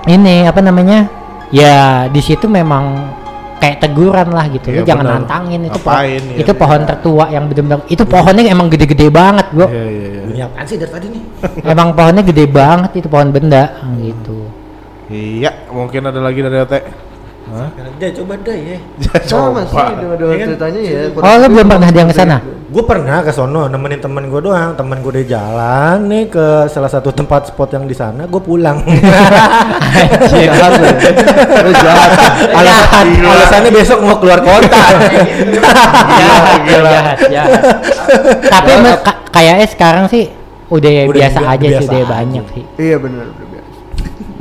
ini 0.05 0.45
apa 0.45 0.61
namanya 0.61 1.07
ya 1.49 1.75
di 2.07 2.21
situ 2.21 2.45
memang 2.45 3.15
kayak 3.57 3.81
teguran 3.81 4.29
lah 4.29 4.45
gitu 4.47 4.69
lo 4.69 4.77
Iya, 4.77 4.85
jangan 4.85 5.05
bener. 5.05 5.17
nantangin 5.17 5.61
itu 5.63 5.79
pohon 5.79 5.97
Ngapain, 5.97 6.23
iya, 6.27 6.37
itu 6.37 6.51
iya. 6.51 6.59
pohon 6.59 6.81
tertua 6.85 7.25
yang 7.29 7.45
bener-bener 7.47 7.79
itu 7.87 8.03
pohonnya 8.05 8.43
emang 8.47 8.67
gede-gede 8.69 9.07
banget 9.09 9.47
bro 9.49 9.67
Iya 9.67 9.85
iya 9.85 10.07
iya. 10.11 10.23
Bunyi 10.25 10.41
apaan 10.43 10.65
sih 10.67 10.77
dari 10.77 10.91
tadi 10.91 11.07
nih? 11.09 11.23
emang 11.65 11.89
pohonnya 11.93 12.23
gede 12.23 12.45
banget 12.47 12.91
itu 12.95 13.07
pohon 13.07 13.31
benda 13.31 13.65
gitu 13.97 14.39
Iya, 15.15 15.71
mungkin 15.71 16.03
ada 16.03 16.19
lagi 16.19 16.43
dari 16.43 16.59
Ote. 16.59 16.81
Hah? 17.45 17.69
Dai 18.01 18.11
coba 18.11 18.35
dai 18.41 18.61
ya. 18.67 18.79
Sama 19.31 19.63
sih 19.63 19.77
Coba. 19.77 19.95
dengan 19.95 20.17
dengan 20.17 20.27
Iya 20.27 20.35
kan? 20.35 20.49
ceritanya 20.51 20.81
ya. 20.81 21.01
Oh, 21.15 21.35
lu 21.37 21.47
belum 21.47 21.67
pernah 21.69 21.87
ada 21.87 21.99
yang 22.01 22.11
ke 22.11 22.17
sana? 22.17 22.37
Gue 22.67 22.83
pernah 22.83 23.23
ke 23.23 23.31
sono 23.31 23.69
nemenin 23.69 24.01
temen 24.01 24.27
gue 24.27 24.41
doang. 24.41 24.75
Temen 24.75 24.99
gue 24.99 25.13
udah 25.15 25.27
jalan 25.29 25.99
nih 26.09 26.25
ke 26.27 26.47
salah 26.67 26.89
satu 26.89 27.13
tempat 27.13 27.47
spot 27.47 27.71
yang 27.71 27.85
di 27.85 27.95
sana. 27.95 28.27
Gue 28.27 28.41
pulang. 28.41 28.83
Jahat 30.33 30.73
lu. 30.75 30.89
Lu 31.63 31.71
jahat. 31.71 32.11
Alasan, 32.51 33.07
alasannya 33.23 33.71
besok 33.71 33.99
mau 34.01 34.17
keluar 34.17 34.43
kota. 34.43 34.75
jahat 36.19 36.61
jahat 36.67 37.19
jahat 37.29 37.61
tapi 38.45 38.73
kayaknya 39.31 39.67
sekarang 39.69 40.05
sih 40.07 40.31
udah, 40.67 40.91
Udah 41.07 41.15
biasa 41.15 41.39
bi- 41.39 41.49
aja 41.51 41.67
sih 41.77 41.87
udah 41.87 42.07
banyak 42.09 42.45
sih 42.51 42.65
Iya 42.81 42.97
benar. 42.99 43.27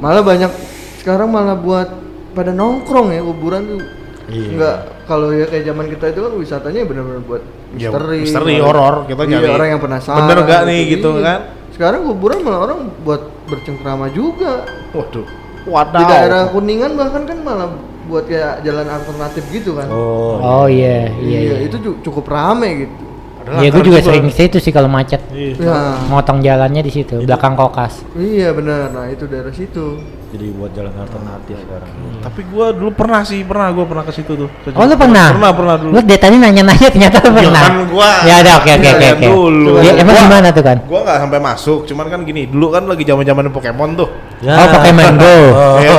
Malah 0.03 0.19
banyak 0.21 0.51
sekarang 0.99 1.31
malah 1.31 1.55
buat 1.55 1.87
pada 2.33 2.51
nongkrong 2.51 3.09
ya 3.09 3.23
kuburan 3.23 3.61
tuh. 3.65 3.81
Iya. 4.23 4.47
Enggak 4.51 4.75
kalau 5.03 5.31
ya 5.31 5.45
kayak 5.47 5.63
zaman 5.63 5.85
kita 5.87 6.05
itu 6.11 6.19
kan 6.19 6.33
wisatanya 6.35 6.81
benar-benar 6.83 7.21
buat 7.23 7.43
Ya, 7.73 7.89
misteri. 7.89 8.19
misteri, 8.21 8.53
orang- 8.55 8.67
horor, 8.67 8.95
kita 9.03 9.21
iya, 9.21 9.31
nyari 9.33 9.47
orang 9.49 9.69
yang 9.69 9.81
penasaran. 9.81 10.19
bener 10.21 10.39
nggak 10.43 10.61
nih 10.63 10.81
gitu 10.91 11.09
Iya. 11.13 11.23
kan. 11.23 11.39
Sekarang 11.73 12.01
kuburan 12.05 12.39
malah 12.39 12.59
orang 12.61 12.79
buat 13.01 13.21
bercengkrama 13.47 14.11
juga. 14.11 14.67
Waduh. 14.91 15.25
Di 15.63 15.71
Wadaw. 15.71 16.03
daerah 16.05 16.41
Kuningan 16.51 16.91
bahkan 16.93 17.23
kan 17.23 17.39
malah 17.39 17.71
buat 18.03 18.27
kayak 18.27 18.61
jalan 18.61 18.83
alternatif 18.85 19.43
gitu 19.49 19.73
kan. 19.73 19.87
Oh. 19.87 20.35
oh 20.37 20.67
iya 20.67 21.07
iya, 21.17 21.39
iya. 21.39 21.55
itu 21.63 21.79
ju- 21.79 21.99
cukup 22.03 22.27
rame 22.27 22.83
gitu. 22.83 22.95
Padahal 23.43 23.59
ya 23.59 23.69
gue 23.69 23.83
juga 23.83 23.99
sering 23.99 24.23
ke 24.23 24.33
situ 24.33 24.57
sih 24.57 24.71
kalau 24.71 24.87
macet 24.87 25.19
Iya. 25.29 25.53
Ya, 25.57 25.77
motong 26.05 26.39
jalannya 26.39 26.79
di 26.79 26.91
situ 26.91 27.19
belakang 27.21 27.53
kokas 27.53 28.07
iya 28.13 28.49
benar. 28.49 28.89
Nah, 28.89 29.05
itu 29.07 29.25
daerah 29.25 29.51
situ. 29.51 29.99
Jadi 30.29 30.49
buat 30.49 30.73
jalan 30.73 30.89
alternatif 30.95 31.61
sekarang. 31.61 31.93
Tapi 32.19 32.41
gua 32.49 32.73
dulu 32.73 32.89
pernah 32.91 33.21
sih, 33.21 33.45
pernah 33.45 33.69
gua 33.69 33.85
pernah 33.85 34.01
ke 34.01 34.09
situ 34.11 34.33
tuh. 34.33 34.49
Ke 34.63 34.73
oh 34.73 34.81
lu 34.81 34.97
pernah 34.97 35.29
Pernah, 35.29 35.51
pernah 35.53 35.75
dulu. 35.77 35.93
lu 35.93 35.99
dari 36.01 36.17
tadi 36.17 36.35
nanya-nanya 36.35 36.87
ternyata 36.89 37.21
lu 37.21 37.29
Ya 37.29 37.33
pernah 37.43 37.61
kan 37.61 37.73
gua. 37.85 38.09
ya 38.23 38.35
udah 38.41 38.53
oke 38.55 38.71
oke 38.71 38.87
oke 38.87 38.97
Lihat 38.97 39.13
oke 39.13 39.27
dulu. 39.29 39.73
ya, 39.77 39.91
emang 39.93 40.09
Gua- 40.09 40.23
gimana 40.25 40.47
tuh 40.49 40.63
kan 40.63 40.77
Gua 40.83 40.99
nggak 41.05 41.17
sampai 41.19 41.37
masuk, 41.39 41.79
cuman 41.85 42.05
kan 42.07 42.19
gini, 42.23 42.41
dulu 42.49 42.65
kan 42.67 42.83
lagi 42.83 43.03
zaman-zaman 43.03 43.43
Pokemon 43.47 43.89
tuh. 43.93 44.09
Oh, 44.43 44.67
Pokemon 44.73 45.13
Go. 45.15 45.35
Oh. 45.53 45.77
Iya. 45.77 45.91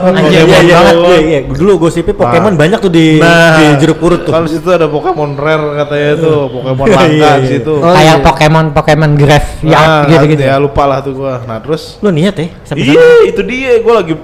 Anjir, 0.00 0.42
iya, 0.42 0.58
iya, 0.58 0.78
iya, 0.88 1.18
iya. 1.20 1.38
Dulu 1.46 1.72
gosipnya 1.78 2.16
Pokemon 2.16 2.52
Nah. 2.52 2.58
banyak 2.58 2.78
tuh 2.80 2.88
di, 2.90 3.20
di 3.20 3.64
jeruk 3.78 4.00
purut 4.00 4.24
tuh. 4.24 4.32
Kalau 4.32 4.48
situ 4.48 4.64
ada 4.66 4.88
Pokemon 4.88 5.36
rare 5.36 5.76
katanya 5.78 6.12
tuh, 6.18 6.38
Pokemon 6.48 6.83
Iya, 6.86 6.96
langka 6.96 7.12
iya, 7.12 7.30
di 7.36 7.44
iya. 7.44 7.52
situ. 7.58 7.72
Oh, 7.80 7.92
kayak 7.92 8.16
iya. 8.18 8.24
Pokemon 8.24 8.66
Pokemon 8.76 9.12
Graph 9.16 9.48
ya 9.64 9.78
Nah, 9.78 10.02
gitu 10.06 10.24
kan, 10.24 10.32
gitu 10.36 10.42
Ya 10.44 10.56
lupa 10.60 10.82
lah 10.84 10.98
tuh 11.00 11.12
gua. 11.16 11.34
Nah, 11.44 11.58
terus 11.60 11.98
Lu 12.04 12.08
niat 12.12 12.34
ya? 12.36 12.48
Sampai 12.62 12.84
Iya, 12.92 13.08
itu 13.28 13.40
dia. 13.42 13.72
Gue 13.80 13.94
lagi 13.94 14.14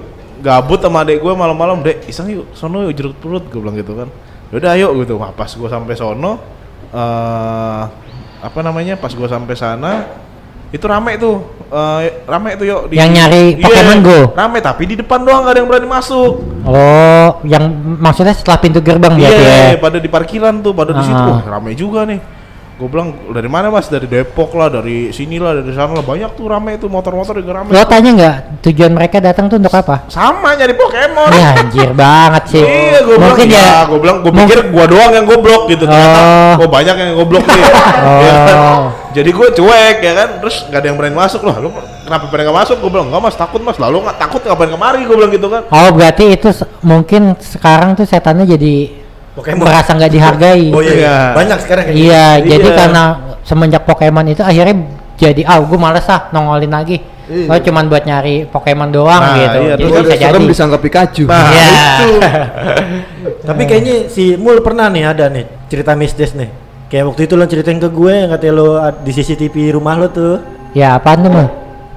gabut 0.41 0.81
sama 0.81 1.05
adek 1.05 1.21
gue 1.21 1.33
malam-malam, 1.37 1.85
dek 1.85 2.09
iseng 2.09 2.25
yuk, 2.33 2.49
sono 2.57 2.81
yuk 2.89 2.93
jeruk 2.97 3.13
perut, 3.21 3.45
gue 3.45 3.61
bilang 3.61 3.77
gitu 3.77 3.93
kan. 3.93 4.09
Yaudah 4.49 4.73
ayo 4.73 4.89
gitu. 4.99 5.15
Nah, 5.21 5.31
pas 5.31 5.47
gue 5.47 5.69
sampai 5.69 5.93
sono, 5.93 6.41
eh 6.91 7.81
apa 8.41 8.59
namanya? 8.65 8.97
Pas 8.97 9.13
gue 9.13 9.27
sampai 9.29 9.53
sana, 9.53 10.09
itu 10.73 10.81
rame 10.89 11.13
tuh, 11.21 11.45
eh 11.69 12.25
rame 12.25 12.57
tuh 12.57 12.65
yuk. 12.65 12.81
Yang 12.89 13.09
nyari 13.21 13.43
Iya, 13.53 13.65
Pokemon 13.69 13.99
Go? 14.01 14.19
Rame, 14.33 14.57
tapi 14.65 14.83
di 14.89 14.95
depan 14.97 15.21
doang 15.21 15.45
gak 15.45 15.53
ada 15.53 15.59
yang 15.61 15.69
berani 15.69 15.87
masuk. 15.87 16.33
oh 16.61 17.29
yang 17.45 17.73
maksudnya 18.01 18.33
setelah 18.37 18.61
pintu 18.61 18.81
gerbang 18.81 19.17
Iya, 19.17 19.29
berarti 19.29 19.43
ya 19.45 19.77
pada 19.81 19.97
di 20.01 20.09
parkiran 20.09 20.53
tuh, 20.65 20.73
pada 20.73 20.91
di 20.97 21.03
situ. 21.05 21.21
Ah. 21.21 21.37
Wah, 21.37 21.41
rame 21.45 21.71
juga 21.77 22.01
nih. 22.09 22.40
Gue 22.81 22.89
bilang 22.89 23.13
dari 23.29 23.45
mana 23.45 23.69
mas? 23.69 23.85
Dari 23.85 24.09
Depok 24.09 24.57
lah, 24.57 24.65
dari 24.67 25.13
sini 25.13 25.37
lah, 25.37 25.53
dari 25.53 25.69
sana 25.69 25.93
lah. 25.93 26.01
Banyak 26.01 26.33
tuh 26.33 26.49
rame 26.49 26.75
tuh 26.75 26.89
motor-motor 26.89 27.37
juga 27.37 27.61
rame. 27.61 27.69
lo 27.69 27.85
tanya 27.85 28.09
nggak 28.11 28.35
tujuan 28.65 28.89
mereka 28.89 29.21
datang 29.21 29.45
tuh 29.45 29.61
untuk 29.61 29.69
apa 29.71 30.09
Sama 30.09 30.57
nyari 30.57 30.73
Pokemon. 30.73 31.29
ya 31.29 31.49
anjir 31.55 31.93
banget 31.93 32.43
sih 32.49 32.65
Iya, 32.65 32.99
gue 33.01 33.15
bilang, 33.15 33.29
mungkin 33.29 33.47
ya, 33.47 33.61
ya 33.61 33.79
gue 33.85 33.99
bilang, 34.01 34.17
gue 34.19 34.33
pikir 34.33 34.59
gue 34.65 34.85
doang 34.89 35.11
yang 35.13 35.25
goblok 35.25 35.69
gitu. 35.69 35.85
Ternyata, 35.85 36.19
Oh. 36.21 36.53
gue 36.57 36.69
banyak 36.69 36.95
yang 36.97 37.09
goblok 37.15 37.45
nih. 37.45 37.63
Oh. 38.01 38.19
Ya 38.19 38.33
kan? 38.41 38.57
Jadi 39.11 39.29
gue 39.29 39.47
cuek 39.51 39.97
ya 39.99 40.13
kan, 40.15 40.29
terus 40.41 40.55
gak 40.65 40.79
ada 40.81 40.87
yang 40.89 40.97
berani 40.97 41.13
masuk 41.13 41.43
loh. 41.43 41.53
Lu 41.59 41.69
kenapa 42.01 42.25
pada 42.25 42.41
gak 42.41 42.57
masuk? 42.57 42.75
Gue 42.81 42.89
bilang, 42.89 43.13
enggak 43.13 43.21
mas, 43.21 43.35
takut 43.35 43.61
mas. 43.61 43.77
Lalu 43.77 43.97
nggak 44.01 44.17
takut 44.17 44.41
ngapain 44.41 44.71
kemari? 44.71 45.05
Gue 45.05 45.15
bilang 45.15 45.29
gitu 45.29 45.47
kan. 45.47 45.61
Oh 45.69 45.89
berarti 45.93 46.33
itu 46.33 46.49
mungkin 46.81 47.37
sekarang 47.37 47.93
tuh 47.93 48.09
setannya 48.09 48.49
jadi 48.49 49.00
Pokemon. 49.41 49.65
merasa 49.65 49.91
nggak 49.91 50.11
dihargai. 50.11 50.65
Oh 50.69 50.79
iya, 50.79 50.93
iya. 50.93 50.95
Iya. 50.95 51.15
banyak 51.33 51.57
sekarang 51.59 51.83
kayak 51.83 51.97
Iya, 51.97 52.25
Iya. 52.37 52.47
jadi 52.47 52.67
karena 52.71 53.03
semenjak 53.41 53.83
Pokemon 53.83 54.25
itu 54.29 54.41
akhirnya 54.41 54.75
jadi 55.15 55.41
ah 55.43 55.57
gue 55.57 55.75
males 55.75 56.05
ah 56.07 56.29
nongolin 56.29 56.69
lagi. 56.69 56.97
Iya. 57.25 57.47
Oh 57.47 57.57
cuman 57.57 57.83
buat 57.87 58.03
nyari 58.03 58.45
Pokemon 58.45 58.89
doang 58.91 59.17
Nah, 59.17 59.35
gitu. 59.35 59.59
iya, 59.61 59.73
jadi 59.75 59.89
bisa 60.03 60.15
jadi. 60.19 60.45
disangka 60.45 60.77
Pikachu. 60.77 61.25
Nah, 61.25 61.49
Iya. 61.49 62.31
Tapi 63.47 63.63
kayaknya 63.65 63.95
si 64.07 64.35
Mul 64.35 64.61
pernah 64.61 64.87
nih 64.87 65.03
ada 65.07 65.25
nih 65.27 65.45
cerita 65.67 65.93
mistis 65.93 66.33
nih. 66.33 66.49
Kayak 66.87 67.07
waktu 67.07 67.21
itu 67.23 67.33
lo 67.33 67.45
ceritain 67.45 67.79
ke 67.79 67.87
gue 67.87 68.13
yang 68.13 68.29
katanya 68.29 68.53
lo 68.53 68.67
di 68.99 69.11
CCTV 69.11 69.55
rumah 69.71 69.95
lo 69.95 70.07
tuh. 70.07 70.43
Ya 70.71 70.93
apaan 70.93 71.23
tuh 71.23 71.31
mah? 71.31 71.47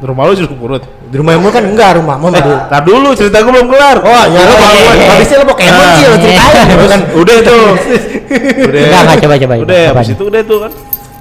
Rumah 0.00 0.22
lu 0.24 0.32
jeruk 0.34 0.54
purut. 0.54 0.82
Di 1.14 1.22
rumah 1.22 1.38
Mul 1.38 1.54
kan 1.54 1.62
enggak 1.62 2.02
rumah 2.02 2.18
Mul 2.18 2.34
di 2.34 2.42
Tar 2.42 2.82
dulu 2.82 3.14
cerita 3.14 3.38
gue 3.38 3.54
belum 3.54 3.70
kelar. 3.70 4.02
Oh 4.02 4.24
ya 4.34 4.40
lo 4.50 4.54
iya. 4.58 5.14
habisnya 5.14 5.36
lo 5.38 5.46
Pokemon 5.46 5.86
sih 5.94 6.06
lo 6.10 6.16
ceritain 6.18 7.00
udah 7.14 7.36
tuh. 7.46 7.66
udah. 8.66 8.82
Enggak, 8.82 9.00
enggak, 9.06 9.18
coba, 9.22 9.34
coba, 9.38 9.54
Udah, 9.62 9.82
habis 9.94 10.10
itu 10.10 10.24
udah 10.26 10.42
tuh 10.42 10.58
kan. 10.66 10.72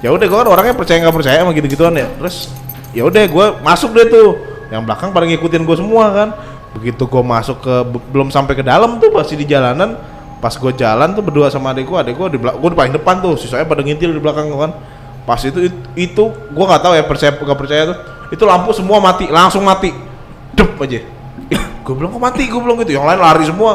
Ya 0.02 0.10
udah 0.10 0.26
gue 0.26 0.38
kan 0.42 0.48
orangnya 0.50 0.74
percaya 0.74 0.98
nggak 0.98 1.14
percaya 1.14 1.36
sama 1.38 1.54
gitu-gituan 1.54 1.94
ya. 1.94 2.10
Terus 2.10 2.50
ya 2.90 3.06
udah 3.06 3.22
gue 3.22 3.46
masuk 3.62 3.94
deh 3.94 4.06
tuh. 4.10 4.30
Yang 4.74 4.82
belakang 4.82 5.08
pada 5.14 5.24
ngikutin 5.30 5.62
gue 5.62 5.76
semua 5.78 6.04
kan. 6.10 6.28
Begitu 6.74 7.02
gue 7.06 7.22
masuk 7.22 7.62
ke 7.62 7.74
be- 7.86 8.06
belum 8.10 8.34
sampai 8.34 8.58
ke 8.58 8.66
dalam 8.66 8.98
tuh 8.98 9.14
masih 9.14 9.38
di 9.38 9.46
jalanan. 9.46 9.94
Pas 10.42 10.58
gue 10.58 10.72
jalan 10.74 11.14
tuh 11.14 11.22
berdua 11.22 11.54
sama 11.54 11.70
adek 11.70 11.86
gue, 11.86 11.98
adek 12.02 12.14
gue 12.18 12.28
di 12.34 12.38
belakang, 12.42 12.58
gue 12.66 12.70
di 12.74 12.78
paling 12.82 12.94
depan 12.98 13.14
tuh, 13.22 13.38
sisanya 13.38 13.62
pada 13.62 13.80
ngintil 13.86 14.10
di 14.10 14.18
belakang 14.18 14.50
kan. 14.50 14.74
Pas 15.22 15.38
itu 15.40 15.70
itu, 15.70 15.78
itu 15.94 16.24
gue 16.34 16.64
nggak 16.66 16.82
tahu 16.82 16.92
ya 16.98 17.06
percaya 17.06 17.30
nggak 17.30 17.58
percaya 17.62 17.82
tuh. 17.94 17.98
Itu 18.28 18.44
lampu 18.44 18.70
semua 18.70 18.98
mati, 18.98 19.26
langsung 19.26 19.60
mati. 19.60 19.92
Dep 20.52 20.76
aja. 20.78 21.00
gue 21.84 21.92
bilang 21.92 22.08
kok 22.08 22.22
mati, 22.22 22.42
gue 22.44 22.56
bilang 22.56 22.76
gitu. 22.78 22.92
Yang 22.92 23.06
lain 23.06 23.20
lari 23.20 23.44
semua. 23.44 23.72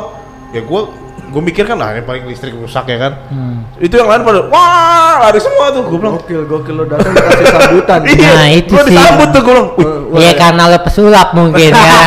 Ya 0.50 0.62
gue 0.62 0.82
gue 1.30 1.42
mikir 1.46 1.62
kan 1.62 1.78
lah 1.78 1.94
ini 1.94 2.02
paling 2.02 2.26
listrik 2.26 2.54
rusak 2.54 2.86
ya 2.86 2.98
kan. 3.00 3.14
Hmm. 3.30 3.62
Itu 3.78 3.94
yang 3.96 4.10
lain 4.10 4.22
pada 4.24 4.50
wah 4.50 5.22
lari 5.22 5.38
semua 5.38 5.70
tuh. 5.70 5.86
Gue 5.86 5.98
bilang 5.98 6.18
Gokil, 6.18 6.42
gokil 6.44 6.74
lo 6.74 6.84
datang 6.84 7.12
dikasih 7.12 7.46
sambutan. 7.48 8.00
iya, 8.10 8.30
Nah, 8.34 8.50
itu 8.50 8.72
gua 8.72 8.82
sih. 8.82 8.90
disambut 8.92 9.28
tuh 9.30 9.42
gue 9.42 9.54
bilang. 9.54 9.70
"Wih, 9.72 9.86
Wah, 10.10 10.18
Iya 10.18 10.34
karena 10.34 10.64
lo 10.66 10.80
pesulap 10.82 11.30
mungkin 11.34 11.70
ya. 11.78 11.98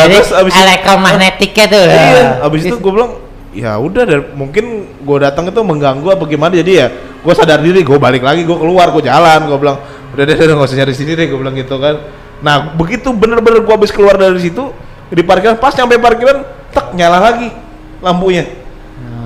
Jadi 0.00 0.16
itu- 0.16 0.34
elektromagnetiknya 0.48 1.66
tuh. 1.68 1.84
Iya, 1.84 2.22
abis 2.40 2.60
itu 2.64 2.76
gue 2.78 2.92
bilang 2.92 3.12
ya 3.52 3.76
udah 3.76 4.02
dan 4.02 4.20
mungkin 4.34 4.64
gue 4.98 5.18
datang 5.20 5.46
itu 5.46 5.60
mengganggu 5.60 6.08
apa 6.08 6.24
gimana 6.24 6.50
jadi 6.52 6.72
ya 6.74 6.86
gue 7.22 7.32
sadar 7.32 7.62
diri 7.62 7.80
gue 7.80 7.94
balik 7.96 8.20
lagi 8.20 8.42
gue 8.42 8.52
keluar 8.52 8.90
gue 8.90 8.98
jalan 9.00 9.46
gue 9.46 9.54
bilang 9.56 9.78
udah 10.14 10.24
deh 10.24 10.36
udah 10.36 10.54
nggak 10.54 10.68
usah 10.70 10.78
nyari 10.78 10.94
sini 10.94 11.12
deh 11.12 11.26
gue 11.26 11.36
bilang 11.36 11.54
gitu 11.54 11.76
kan. 11.76 11.94
Nah 12.40 12.72
begitu 12.72 13.10
bener-bener 13.10 13.60
gue 13.60 13.74
habis 13.74 13.90
keluar 13.90 14.14
dari 14.14 14.38
situ 14.38 14.70
di 15.08 15.22
parkiran 15.22 15.58
pas 15.58 15.74
nyampe 15.74 15.98
parkiran 15.98 16.42
tek 16.70 16.94
nyala 16.94 17.18
lagi 17.20 17.48
lampunya. 18.00 18.44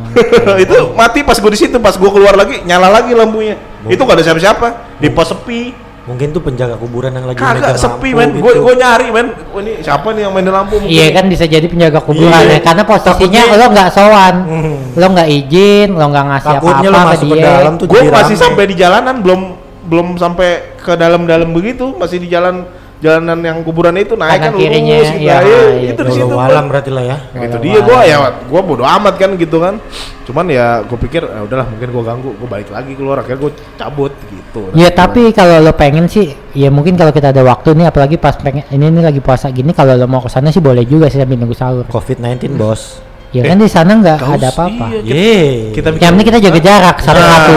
Itu 0.65 0.97
mati 0.97 1.21
pas 1.21 1.37
gue 1.37 1.53
di 1.53 1.61
situ 1.61 1.77
pas 1.79 1.93
gue 1.93 2.11
keluar 2.11 2.33
lagi 2.35 2.65
nyala 2.65 2.89
lagi 2.91 3.13
lampunya. 3.13 3.55
Itu 3.85 4.03
gak 4.03 4.19
ada 4.19 4.25
siapa-siapa 4.25 4.67
di 4.99 5.09
pos 5.09 5.29
sepi. 5.29 5.87
mungkin 6.09 6.33
tuh 6.33 6.41
penjaga 6.41 6.81
kuburan 6.81 7.13
yang 7.13 7.29
lagi 7.29 7.37
kagak 7.37 7.77
sepi 7.77 8.17
men. 8.17 8.33
Gitu. 8.33 8.41
gue 8.41 8.53
gue 8.65 8.75
nyari 8.81 9.13
men. 9.13 9.29
Oh, 9.53 9.61
ini 9.61 9.85
siapa 9.85 10.09
nih 10.17 10.25
yang 10.25 10.33
main 10.33 10.49
lampu? 10.49 10.81
Mungkin 10.81 10.89
Iya 10.89 11.13
kan 11.13 11.29
bisa 11.29 11.45
jadi 11.45 11.69
penjaga 11.69 12.01
kuburan 12.01 12.33
Iya. 12.49 12.57
ya. 12.57 12.61
Karena 12.65 12.83
posisinya 12.89 13.13
Takutnya- 13.45 13.61
lo 13.61 13.67
nggak 13.69 13.89
sowan, 13.93 14.35
Hmm. 14.49 14.77
lo 14.97 15.07
nggak 15.13 15.29
izin, 15.29 15.89
lo 15.93 16.05
nggak 16.09 16.25
ngasih 16.33 16.57
apa-apa 16.65 17.13
ke 17.13 17.25
dia. 17.29 17.53
gue 17.77 18.01
masih 18.09 18.37
sampai 18.41 18.65
di 18.65 18.75
jalanan 18.81 19.21
belum 19.21 19.41
belum 19.89 20.21
sampai 20.21 20.77
ke 20.77 20.93
dalam-dalam 20.95 21.49
begitu 21.51 21.97
masih 21.97 22.21
di 22.21 22.29
jalan 22.29 22.69
jalanan 22.99 23.39
yang 23.39 23.59
kuburan 23.63 23.95
itu 23.95 24.19
naik 24.19 24.43
Kanan 24.43 24.47
kan 24.51 24.53
kirinya, 24.59 24.97
lurus 24.99 25.11
gitu. 25.15 25.23
iya, 25.23 25.37
Iya, 25.39 25.61
iya, 25.79 25.89
itu 25.95 26.03
di 26.03 26.13
situ. 26.19 26.35
alam 26.35 26.65
berarti 26.67 26.91
lah 26.91 27.05
ya. 27.07 27.17
Nah, 27.31 27.43
itu 27.47 27.57
dia 27.63 27.79
gua 27.79 28.01
ya 28.03 28.17
gua 28.51 28.61
bodo 28.61 28.83
amat 28.83 29.15
kan 29.15 29.31
gitu 29.39 29.63
kan. 29.63 29.79
Cuman 30.27 30.51
ya 30.51 30.83
gua 30.83 30.99
pikir 30.99 31.23
ya 31.23 31.41
udahlah 31.47 31.67
mungkin 31.71 31.89
gua 31.95 32.03
ganggu, 32.03 32.35
gua 32.35 32.49
balik 32.51 32.75
lagi 32.75 32.99
keluar 32.99 33.23
akhirnya 33.23 33.39
gua 33.39 33.53
cabut 33.79 34.11
gitu. 34.27 34.75
Ya 34.75 34.91
tapi 34.91 35.31
kalau 35.31 35.63
lo 35.63 35.71
pengen 35.79 36.11
sih, 36.11 36.35
ya 36.59 36.75
mungkin 36.75 36.99
kalau 36.99 37.15
kita 37.15 37.31
ada 37.31 37.47
waktu 37.47 37.71
nih, 37.79 37.87
apalagi 37.87 38.19
pas 38.19 38.35
pengen 38.35 38.67
ini 38.75 38.91
nih 38.91 39.15
lagi 39.15 39.21
puasa 39.23 39.47
gini, 39.55 39.71
kalau 39.71 39.95
lo 39.95 40.11
mau 40.11 40.19
ke 40.19 40.27
sana 40.27 40.51
sih 40.51 40.59
boleh 40.59 40.83
juga 40.83 41.07
sih 41.07 41.23
sambil 41.23 41.39
nunggu 41.39 41.55
sahur. 41.55 41.87
COVID-19 41.87 42.59
bos. 42.59 42.99
Ya 43.31 43.47
kan 43.47 43.63
di 43.63 43.69
sana 43.71 43.95
nggak 43.95 44.19
ada 44.27 44.49
apa-apa. 44.51 44.87
iya. 45.07 45.15
Yeay. 45.15 45.71
Kita 45.71 45.95
Yang 45.95 46.13
penting 46.19 46.27
kita 46.35 46.39
jaga 46.51 46.61
jarak 46.67 46.97
satu 46.99 47.55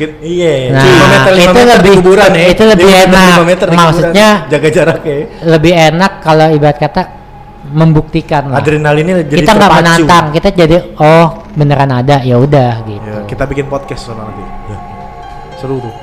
Nah, 0.00 0.08
satu. 0.08 0.08
Kit- 0.16 0.16
Iya. 0.22 0.52
Nah, 0.72 0.82
lima 0.82 1.06
meter, 1.06 1.32
itu 1.36 1.50
meter 1.52 1.66
lebih- 1.76 1.96
kuburan 2.00 2.30
ya. 2.30 2.44
itu 2.48 2.62
lebih 2.64 2.86
meter, 2.86 3.04
enak. 3.06 3.36
meter 3.44 3.66
di 3.66 3.70
kuburan. 3.70 3.80
Maksudnya 3.84 4.28
jaga 4.48 4.68
jarak 4.70 5.00
ya. 5.04 5.16
Lebih 5.44 5.72
enak 5.92 6.12
kalau 6.20 6.46
ibarat 6.50 6.78
kata 6.78 7.02
membuktikan 7.70 8.42
lah. 8.50 8.58
Adrenalinnya 8.58 9.14
jadi 9.22 9.38
kita 9.38 9.52
nggak 9.52 9.72
menantang, 9.76 10.24
kita 10.32 10.48
jadi 10.50 10.76
oh 10.96 11.26
beneran 11.52 11.90
ada 11.92 12.16
ya 12.20 12.34
udah 12.34 12.72
gitu. 12.82 13.04
ya, 13.06 13.18
kita 13.28 13.44
bikin 13.44 13.66
podcast 13.66 14.02
sana 14.02 14.24
nanti. 14.24 14.42
Ya. 14.42 14.76
Seru 15.54 15.76
tuh. 15.78 15.94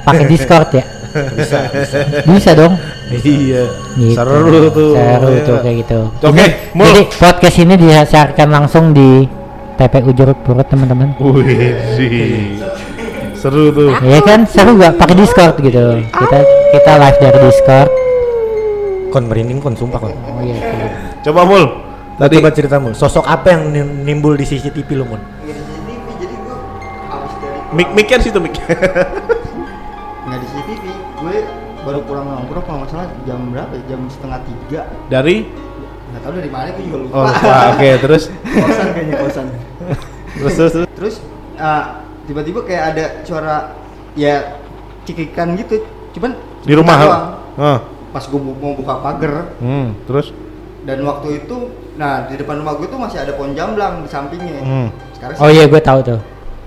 Pakai 0.00 0.24
Discord 0.26 0.70
ya. 0.70 0.84
Bisa, 1.10 1.58
bisa. 1.68 1.98
Bisa 2.22 2.50
dong. 2.54 2.78
Iya. 3.10 3.66
Gitu. 3.98 4.14
Seru 4.14 4.46
tuh. 4.70 4.90
Seru 4.94 5.28
Iya. 5.28 5.42
tuh 5.42 5.56
kayak 5.58 5.76
gitu. 5.82 5.98
Oke, 6.22 6.38
Ini- 6.38 6.54
Mul. 6.72 6.86
Jadi 6.86 7.02
podcast 7.10 7.56
ini 7.58 7.74
disiarkan 7.74 8.48
langsung 8.48 8.84
di 8.92 9.26
PPU 9.74 10.12
Jurut 10.12 10.38
Purut 10.38 10.66
teman-teman. 10.68 11.16
Wih, 11.18 11.74
sih. 11.96 12.60
Seru 13.40 13.72
tuh. 13.72 13.88
Iya 14.04 14.20
kan 14.20 14.44
seru 14.44 14.76
gak 14.76 15.00
pakai 15.00 15.16
Discord 15.16 15.56
gitu. 15.64 16.04
Kita 16.12 16.38
kita 16.76 16.92
live 17.00 17.18
dari 17.18 17.38
Discord. 17.40 17.88
Kon 19.08 19.24
merinding 19.26 19.58
kon 19.58 19.72
sumpah 19.72 19.96
kon. 19.98 20.12
Oh 20.12 20.44
iya. 20.44 20.60
iya. 20.60 20.88
Coba 21.24 21.48
mul. 21.48 21.64
Tadi 22.20 22.36
coba 22.36 22.52
ceritamu. 22.52 22.88
Sosok 22.92 23.24
apa 23.24 23.56
yang 23.56 23.72
nim- 23.72 24.04
nimbul 24.04 24.36
di 24.36 24.44
CCTV 24.44 24.88
lu, 24.92 25.08
dari 25.08 25.16
mic 27.70 27.88
mic-nya 27.96 28.18
di 28.18 28.24
situ 28.28 28.38
mic. 28.42 28.54
nggak 30.26 30.38
di 30.38 30.46
CCTV 30.46 30.84
gue 31.20 31.36
baru 31.80 31.98
pulang 32.04 32.26
nongkrong 32.28 32.64
kalau 32.66 32.78
nggak 32.84 32.90
salah 32.92 33.08
jam 33.24 33.40
berapa 33.50 33.72
ya? 33.72 33.82
jam 33.88 34.00
setengah 34.10 34.38
tiga 34.44 34.80
Dari 35.08 35.36
nggak 36.12 36.20
tahu 36.20 36.32
dari 36.36 36.50
mana 36.52 36.68
gue 36.76 36.84
juga 36.86 36.98
lupa 37.02 37.14
Oh, 37.16 37.24
lupa. 37.24 37.56
Oke, 37.72 37.88
terus 38.04 38.22
kosan 38.54 38.86
kayaknya 38.92 39.14
kosan 39.16 39.46
terus 40.30 40.54
terus. 40.54 40.72
terus. 40.76 40.86
terus 40.92 41.14
ah, 41.56 42.04
tiba-tiba 42.24 42.60
kayak 42.62 42.84
ada 42.90 43.04
suara 43.22 43.56
ya 44.12 44.58
cikikan 45.02 45.54
gitu 45.54 45.80
cuman 46.12 46.36
Di 46.60 46.74
rumah. 46.74 46.96
doang. 46.98 47.26
Heeh. 47.56 47.78
pas 48.10 48.20
gue 48.20 48.36
bu- 48.36 48.56
mau 48.56 48.74
buka 48.74 48.98
pagar 48.98 49.54
Hmm, 49.56 49.94
terus 50.02 50.34
dan 50.82 50.98
waktu 51.00 51.40
itu 51.40 51.56
nah 51.94 52.26
di 52.26 52.34
depan 52.34 52.58
rumah 52.58 52.74
gue 52.74 52.86
tuh 52.86 52.96
masih 52.96 53.18
ada 53.18 53.32
pohon 53.32 53.52
jamblang 53.52 54.02
di 54.02 54.08
sampingnya 54.08 54.58
Hmm. 54.60 54.88
sekarang 55.12 55.36
Oh 55.38 55.46
iya 55.46 55.64
gue 55.64 55.78
tahu 55.78 56.00
tuh. 56.02 56.20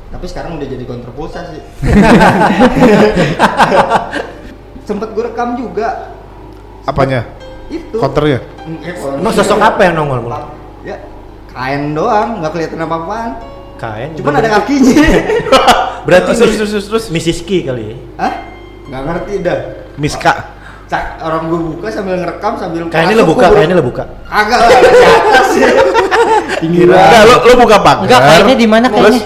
tapi 0.08 0.26
sekarang 0.26 0.56
udah 0.56 0.64
jadi 0.66 0.86
kontroversa 0.86 1.40
sih 1.50 1.62
sempet 4.84 5.10
gue 5.10 5.24
rekam 5.24 5.56
juga 5.56 6.16
apanya? 6.84 7.24
itu 7.66 7.96
Counternya. 7.96 8.40
Eh, 8.80 8.94
pohon- 8.94 9.18
Emang 9.18 9.34
sosok 9.34 9.58
apa 9.58 9.82
yang 9.82 9.96
nongol, 9.98 10.20
ya 10.84 11.00
kain 11.50 11.92
doang 11.92 12.40
nggak 12.40 12.52
kelihatan 12.52 12.80
apa 12.80 12.96
apaan 12.98 13.32
Kain. 13.84 14.10
cuman 14.16 14.34
ada 14.40 14.50
kakinya 14.60 14.96
Berarti 16.08 16.36
Terus, 16.36 16.40
Miss- 16.40 16.60
terus, 16.60 16.72
terus, 16.72 16.86
terus. 16.88 17.06
Mrs. 17.12 17.40
Ki 17.44 17.64
kali 17.64 17.84
ya. 17.92 17.96
Hah? 18.20 18.34
nggak 18.84 19.02
ngerti 19.08 19.34
dah 19.40 19.58
Miska. 19.96 20.34
Cak, 20.84 21.24
orang 21.24 21.48
gue 21.48 21.60
buka 21.74 21.88
sambil 21.88 22.20
ngerekam 22.20 22.54
sambil 22.60 22.92
Kainnya 22.92 23.16
lo 23.16 23.26
buka, 23.26 23.48
kainnya 23.50 23.80
lo 23.80 23.86
buka. 23.88 24.04
Kagak 24.28 24.60
lah 24.62 24.70
di 24.70 25.00
atas 25.00 25.50
ya. 25.56 25.70
Tinggi 26.62 26.84
Enggak, 26.86 27.08
banget. 27.08 27.24
lo 27.24 27.36
lo 27.40 27.56
buka 27.64 27.78
pagar. 27.80 28.04
Enggak 28.04 28.22
kainnya 28.22 28.56
di 28.60 28.68
mana 28.68 28.86
Terus? 28.92 29.16
kainnya? 29.16 29.24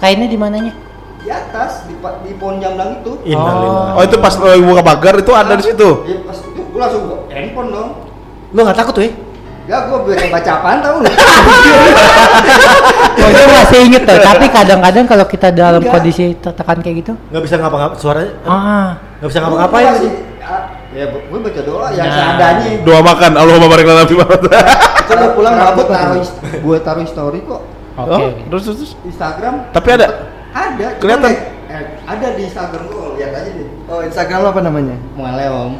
Kainnya 0.00 0.28
di 0.30 0.38
mananya? 0.38 0.72
Di 1.20 1.28
atas 1.28 1.72
di, 1.84 1.94
di 1.98 2.32
pohon 2.38 2.56
jamblang 2.62 3.02
itu. 3.02 3.12
Innalillah. 3.26 3.98
Oh, 3.98 4.02
itu 4.06 4.16
pas 4.22 4.34
lo 4.38 4.48
buka 4.64 4.82
pagar 4.86 5.14
itu 5.18 5.32
ada 5.34 5.52
di 5.58 5.64
situ. 5.66 5.88
Ya, 6.06 6.16
pas 6.22 6.38
itu 6.38 6.60
gue 6.62 6.80
langsung 6.80 7.02
buka 7.04 7.16
handphone 7.34 7.68
dong. 7.74 7.88
Lo 8.54 8.60
nggak 8.64 8.78
takut 8.78 8.94
tuh 8.94 9.04
ya? 9.04 9.12
Ya 9.70 9.86
gue 9.86 9.98
biar 10.02 10.18
baca 10.28 10.50
apaan 10.58 10.78
tau. 10.82 10.98
Oh, 13.20 13.28
gue 13.30 13.46
masih 13.46 13.78
inget 13.86 14.02
tuh, 14.02 14.18
tapi 14.18 14.50
kadang-kadang 14.50 15.06
kalau 15.06 15.22
kita 15.24 15.48
dalam 15.52 15.78
Enggak. 15.78 15.94
kondisi 15.94 16.34
tertekan 16.34 16.82
kayak 16.82 16.96
gitu, 17.04 17.12
Nggak 17.30 17.42
bisa 17.46 17.54
ngapa-ngapa 17.54 17.94
suaranya. 17.94 18.32
ah, 18.42 18.98
Nggak 19.20 19.28
bisa 19.30 19.38
ngapa-ngapain 19.38 19.92
sih. 20.00 20.12
ah, 20.42 20.62
Ya 20.90 21.06
gue 21.06 21.38
baca 21.38 21.60
doa 21.62 21.86
yang 21.94 22.02
Nah. 22.02 22.18
seadanya. 22.34 22.70
Doa 22.82 22.98
makan, 22.98 23.30
Allahumma 23.38 23.70
barik 23.70 23.86
lana 23.86 24.02
fi 24.02 24.14
Itu 24.18 25.12
gue 25.14 25.30
pulang 25.38 25.54
mabuk 25.54 25.86
taruh 25.86 26.18
gue 26.42 26.76
taruh 26.82 27.06
story 27.06 27.38
kok 27.46 27.62
oke. 27.94 28.10
Oh, 28.10 28.30
terus 28.50 28.62
terus. 28.66 28.92
Instagram. 29.06 29.70
Tapi 29.70 29.88
ada? 29.94 30.06
Ada. 30.50 30.98
Kelihatan? 30.98 31.30
Ada 32.06 32.26
di 32.36 32.42
Instagram 32.46 32.84
gue 32.88 33.04
lihat 33.20 33.32
aja 33.34 33.50
deh. 33.50 33.68
Oh 33.90 34.00
Instagram 34.04 34.38
lo 34.44 34.48
apa 34.52 34.62
namanya? 34.62 34.96
Mualeom. 35.16 35.70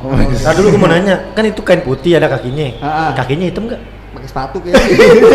Nah 0.45 0.53
dulu 0.57 0.67
gue 0.75 0.81
mau 0.81 0.91
nanya, 0.91 1.33
kan 1.33 1.45
itu 1.47 1.61
kain 1.63 1.83
putih 1.83 2.19
ada 2.19 2.29
kakinya. 2.31 2.67
Ah, 2.83 2.89
ah. 2.89 3.11
Kakinya 3.17 3.47
hitam 3.47 3.67
nggak? 3.71 3.81
Pakai 4.17 4.29
sepatu 4.29 4.57
kayaknya. 4.61 4.87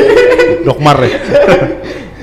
Dokmar 0.67 0.97
ya. 1.03 1.17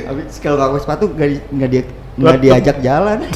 Habis 0.09 0.37
kalau 0.43 0.57
nggak 0.61 0.69
pakai 0.71 0.85
sepatu 0.85 1.05
nggak 1.13 1.29
di, 1.29 1.37
nggak 1.53 1.71
dia 1.71 1.83
nggak 2.13 2.39
diajak 2.41 2.77
jalan. 2.85 3.19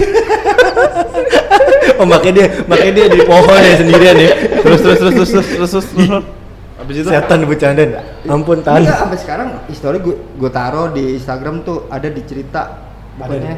Oh 1.97 2.05
makanya 2.05 2.45
dia, 2.45 2.49
makanya 2.69 2.93
dia 2.93 3.07
di 3.09 3.21
pohon 3.25 3.57
ya 3.57 3.73
sendirian 3.81 4.17
ya. 4.21 4.37
Terus 4.61 4.81
terus 4.85 4.99
terus 5.01 5.15
terus 5.17 5.31
terus 5.33 5.47
terus 5.49 5.71
terus. 5.73 5.87
terus. 5.97 6.25
Habis 6.85 6.95
itu 7.01 7.09
Setan 7.09 7.41
bercandain. 7.49 7.91
Ampun 8.29 8.61
tahan. 8.61 8.85
Enggak, 8.85 9.01
sampai 9.01 9.19
sekarang 9.25 9.49
story 9.73 9.99
gue 10.05 10.13
gue 10.37 10.51
taruh 10.53 10.93
di 10.93 11.17
Instagram 11.17 11.65
tuh 11.65 11.89
ada 11.89 12.13
di 12.13 12.21
cerita 12.29 12.87
pokoknya 13.17 13.55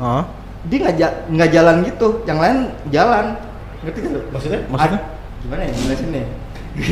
Hah? 0.00 0.22
Dia 0.66 0.78
nggak 0.82 0.94
nggak 1.30 1.50
jalan 1.54 1.76
gitu, 1.86 2.08
yang 2.26 2.38
lain 2.42 2.56
jalan. 2.90 3.24
Ngerti 3.78 3.98
gak 4.02 4.10
lu? 4.10 4.20
Maksudnya? 4.34 4.60
Maksudnya? 4.66 4.98
Ad- 4.98 5.06
gimana 5.38 5.62
ya 5.62 5.72
jelasin 5.72 6.08
nih? 6.10 6.24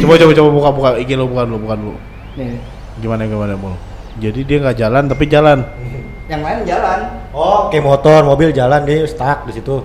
Coba 0.03 0.15
coba 0.19 0.33
coba 0.35 0.49
buka 0.55 0.69
buka 0.71 0.89
IG 1.03 1.11
lo 1.19 1.27
bukan 1.27 1.47
lo 1.51 1.59
bukan 1.59 1.79
lo. 1.83 1.95
Nih, 2.39 2.59
Gimana 2.97 3.27
gimana 3.27 3.55
mul? 3.59 3.75
Jadi 4.23 4.41
dia 4.47 4.57
nggak 4.63 4.79
jalan 4.79 5.03
tapi 5.11 5.25
jalan. 5.27 5.59
yang 6.31 6.43
lain 6.47 6.63
jalan. 6.63 7.01
Oh, 7.35 7.69
kayak 7.69 7.85
motor, 7.85 8.23
mobil 8.23 8.51
jalan 8.51 8.87
dia 8.87 9.03
stuck 9.05 9.45
di 9.47 9.59
situ. 9.59 9.83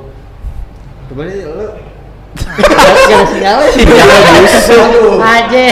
Coba 1.10 1.22
deh 1.26 1.42
lu. 1.42 1.68
Gak 3.12 3.12
ada 3.12 3.26
sinyalnya 3.28 3.68
sih. 3.76 3.84
Aduh. 4.72 5.20
Aja. 5.20 5.66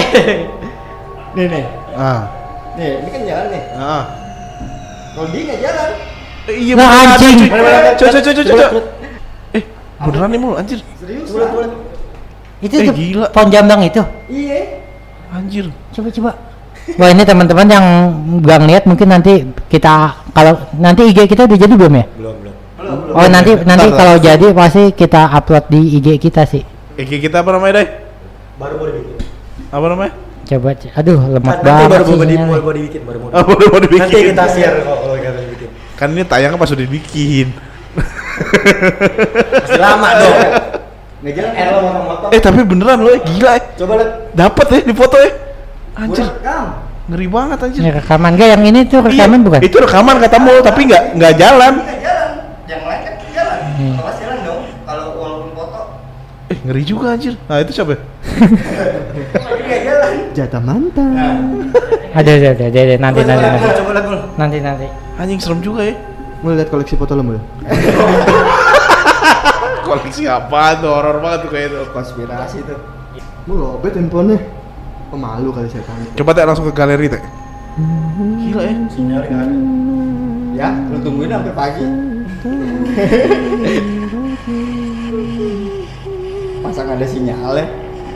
Nih 1.32 1.45
nih, 1.48 1.63
Ah. 1.95 2.28
nih 2.76 3.00
ini 3.00 3.10
kan 3.15 3.22
jalan 3.24 3.45
nih. 3.48 3.63
Ah. 3.80 4.04
Kalau 5.15 5.28
dia 5.32 5.41
nggak 5.48 5.60
jalan, 5.63 5.89
iya 6.52 6.74
Nah, 6.74 6.86
beneran, 6.86 7.08
anjing. 7.10 7.38
cuy. 7.38 7.50
Coba. 8.00 8.20
Coba, 8.20 8.80
Eh, 9.52 9.64
beneran 10.00 10.30
nih 10.30 10.40
mul 10.40 10.54
anjir. 10.56 10.80
serius 10.96 11.30
coba. 11.30 11.66
Itu 12.60 12.76
Eh, 12.76 12.86
tuh 12.86 12.94
gila. 12.94 13.28
pohon 13.32 13.48
jambang 13.50 13.82
itu. 13.82 14.02
Iya. 14.28 14.82
Anjir. 15.30 15.66
Coba 15.90 16.10
coba. 16.10 16.32
Wah 16.90 17.08
ini 17.08 17.22
teman-teman 17.22 17.68
yang 17.70 17.86
gak 18.42 18.60
ngeliat 18.60 18.84
mungkin 18.84 19.08
nanti 19.08 19.34
kita 19.68 20.10
kalau 20.34 20.58
nanti 20.74 21.06
IG 21.06 21.28
kita 21.28 21.46
udah 21.46 21.58
jadi 21.60 21.70
belum 21.72 21.94
ya? 21.94 22.06
Belum, 22.12 22.34
belum. 22.36 22.54
Belum 22.76 22.96
belum. 23.06 23.14
Oh 23.14 23.28
nanti 23.30 23.52
nanti 23.62 23.88
Ntar, 23.88 23.96
kalau 23.96 24.16
jadi 24.18 24.48
pasti 24.52 24.84
kita 24.92 25.30
upload 25.30 25.70
di 25.70 25.82
IG 25.96 26.18
kita 26.18 26.44
sih. 26.44 26.66
IG 26.96 27.22
kita 27.22 27.46
apa 27.46 27.54
namanya, 27.54 27.74
Dai? 27.78 27.88
Baru 28.58 28.74
mau 28.76 28.86
dibikin. 28.88 29.16
Apa 29.70 29.86
namanya? 29.88 30.14
Coba, 30.42 30.74
aduh 30.74 31.20
lemot 31.30 31.46
Kan, 31.46 31.62
nanti 31.62 31.70
banget 31.70 31.90
baru 31.94 32.04
sih 32.04 32.10
mau, 32.10 32.26
dibikin, 32.74 33.02
baru 33.06 33.18
mau. 33.22 33.30
Oh, 33.30 33.44
baru 33.46 33.66
mau 33.70 33.80
dibikin. 33.80 34.02
Nanti 34.02 34.20
kita 34.26 34.46
share 34.50 34.78
kok 34.82 34.98
kalau 34.98 34.98
kita 34.98 35.06
dibikin. 35.06 35.19
Kan 36.00 36.16
ini 36.16 36.24
tayangnya 36.24 36.56
pas 36.56 36.72
udah 36.72 36.80
dibikin. 36.80 37.52
Masih 39.60 39.82
lama 39.84 40.10
dong. 40.16 40.38
Nggak 41.20 41.34
jalan. 41.36 41.52
Eh, 41.52 41.66
lo. 41.68 41.80
Eh, 42.32 42.40
tapi 42.40 42.60
beneran 42.64 43.04
lo, 43.04 43.12
eh, 43.12 43.20
gila 43.20 43.60
eh. 43.60 43.64
Coba 43.76 43.94
lihat. 44.00 44.12
Dapat 44.32 44.66
ya 44.72 44.80
di 44.88 44.94
foto 44.96 45.20
ya. 45.20 45.30
Anjir, 46.00 46.24
ngeri 47.12 47.28
banget 47.28 47.58
anjir. 47.60 47.82
Ini 47.84 47.92
rekaman 48.00 48.40
gak 48.40 48.48
yang 48.56 48.64
ini 48.64 48.80
tuh 48.88 49.04
rekaman 49.04 49.44
Iya, 49.44 49.46
bukan? 49.52 49.60
Itu 49.68 49.78
rekaman 49.84 50.16
katamu, 50.24 50.64
tapi 50.64 50.88
nggak 50.88 51.04
nggak 51.20 51.34
jalan. 51.36 51.74
Nggak 51.84 52.00
jalan. 52.00 52.32
Yang 52.64 52.82
lain 52.88 53.02
kan 53.04 53.14
jalan. 53.36 53.60
Hmm. 53.76 53.96
Kalau 54.00 54.14
jalan 54.16 54.38
dong. 54.48 54.62
Kalau 54.88 55.06
walaupun 55.20 55.50
foto, 55.52 55.80
Eh, 56.48 56.58
ngeri 56.64 56.84
juga 56.88 57.06
anjir. 57.12 57.36
Nah, 57.52 57.60
itu 57.60 57.72
siapa? 57.76 57.92
ya? 57.92 58.00
tapi 59.36 59.62
nggak 59.68 59.82
jalan. 59.84 60.12
Jatah 60.32 60.62
mantan. 60.64 61.36
Ada 62.10 62.32
ada 62.36 62.50
ada 62.58 62.65
ada 62.65 62.95
nanti 62.98 63.22
nanti 63.22 63.45
nanti 63.45 63.69
Coba 63.78 63.91
lihat 63.93 64.06
dulu. 64.10 64.19
nanti 64.36 64.58
nanti. 64.60 64.88
Anjing 65.15 65.39
serem 65.39 65.60
juga 65.62 65.86
ya. 65.86 65.93
Mau 66.41 66.56
lihat 66.56 66.69
koleksi 66.69 66.95
foto 66.95 67.13
lo 67.13 67.22
mul? 67.22 67.38
Koleksi 69.86 70.24
apa 70.26 70.78
tuh? 70.78 70.89
Horor 70.89 71.17
banget 71.19 71.39
tuh 71.45 71.50
kayak 71.50 71.65
itu. 71.69 71.78
Konspirasi 71.91 72.58
tuh. 72.63 72.80
Mau 73.45 73.56
lobet 73.58 73.93
handphonenya. 73.93 74.38
Pemalu 75.10 75.50
kali 75.50 75.67
saya 75.67 75.84
tanya. 75.84 76.06
Coba 76.13 76.32
teh 76.34 76.45
langsung 76.45 76.65
ke 76.65 76.74
galeri 76.74 77.10
teh. 77.10 77.22
Gila 78.45 78.63
ya. 78.63 78.74
Sinyal 78.89 79.22
nggak 79.26 79.41
ada. 79.41 79.56
Ya, 80.54 80.69
lu 80.91 80.98
tungguin 81.02 81.30
sampai 81.30 81.54
pagi. 81.54 81.86
Pasang 86.62 86.86
nggak 86.86 86.98
ada 87.00 87.08
sinyalnya. 87.08 87.65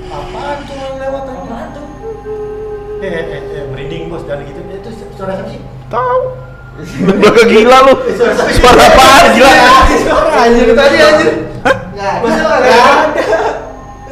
Apaan 0.09 0.57
tuh 0.65 0.75
yang 0.77 0.95
lewat 1.01 1.23
apaan 1.25 1.67
tuh? 1.73 1.85
Eh, 3.03 3.23
eh, 4.13 4.21
eh, 4.21 4.21
eh, 4.21 4.21
bos, 4.21 4.23
jangan 4.29 4.43
gitu. 4.45 4.59
Itu 4.69 4.89
suara 5.17 5.33
siapa 5.33 5.49
sih? 5.49 5.61
Tahu. 5.89 6.19
Udah 7.05 7.45
gila 7.45 7.77
lu. 7.85 7.93
Suara 8.57 8.83
apaan 8.89 9.25
gila? 9.37 9.51
Suara 10.01 10.37
anjir 10.45 10.67
tadi 10.73 10.97
anjir. 11.01 11.29
Nggak 11.93 12.13
ada. 12.21 12.77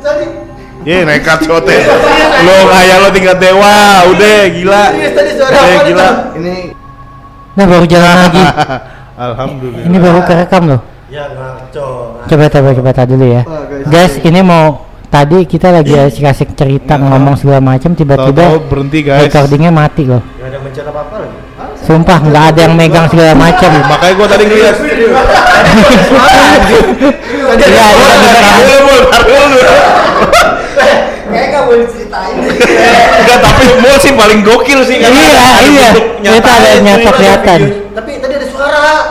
Tadi. 0.02 0.26
Ye 0.82 0.98
nekat 1.06 1.40
cote. 1.46 1.78
Lo 2.42 2.56
kayak 2.70 2.98
lo 3.02 3.08
tingkat 3.14 3.38
dewa, 3.38 3.78
udah 4.10 4.38
gila. 4.50 4.84
Serius 4.94 5.14
tadi 5.14 5.32
suara 5.38 5.54
Udah 5.54 5.66
apa 5.66 5.82
gila. 5.86 6.08
Ini 6.38 6.56
Nah 7.52 7.66
baru 7.68 7.86
jalan 7.86 8.16
lagi. 8.16 8.44
Alhamdulillah. 9.28 9.86
Ini 9.86 9.98
baru 10.00 10.20
kerekam 10.24 10.64
loh. 10.72 10.82
Ya 11.12 11.28
ngaco. 11.28 11.88
Coba 12.26 12.46
coba 12.48 12.70
coba 12.72 12.90
tar 12.96 13.06
dulu 13.06 13.26
ya. 13.28 13.44
Guys. 13.44 13.86
Guys, 13.92 14.14
ini 14.24 14.40
mau 14.40 14.91
tadi 15.12 15.43
kita 15.43 15.76
lagi 15.76 15.93
asik-asik 16.00 16.56
cerita 16.56 16.95
ngomong 16.95 17.36
segala 17.36 17.60
macam 17.60 17.91
tiba-tiba 17.91 18.63
berhenti 18.71 19.04
guys. 19.04 19.28
recordingnya 19.28 19.69
mati 19.69 20.08
loh. 20.08 20.24
Gak 20.39 20.47
ada 20.47 20.58
mencet 20.63 20.86
apa-apa 20.88 21.15
lagi. 21.28 21.38
Sumpah 21.84 22.19
nggak 22.24 22.43
ada 22.56 22.60
yang 22.63 22.74
megang 22.80 23.08
segala 23.12 23.36
macam. 23.36 23.69
Makanya 23.76 24.13
gua 24.15 24.28
tadi 24.32 24.43
ngeliat. 24.47 24.76
Iya, 27.52 27.86
iya, 27.91 28.21
kayak 31.32 31.47
nggak 31.52 31.63
boleh 31.65 31.86
ceritain. 31.89 32.36
Enggak, 32.38 33.39
tapi 33.41 33.63
Mul 33.82 33.95
sih 33.97 34.13
paling 34.13 34.39
gokil 34.45 34.80
sih 34.86 34.97
Iya, 35.02 35.47
iya. 35.74 35.89
Itu 36.21 36.47
ada 36.47 36.69
nyata 36.84 37.10
kelihatan. 37.15 37.60
Tapi 37.97 38.12
tadi 38.21 38.34
ada 38.38 38.47
suara. 38.52 39.11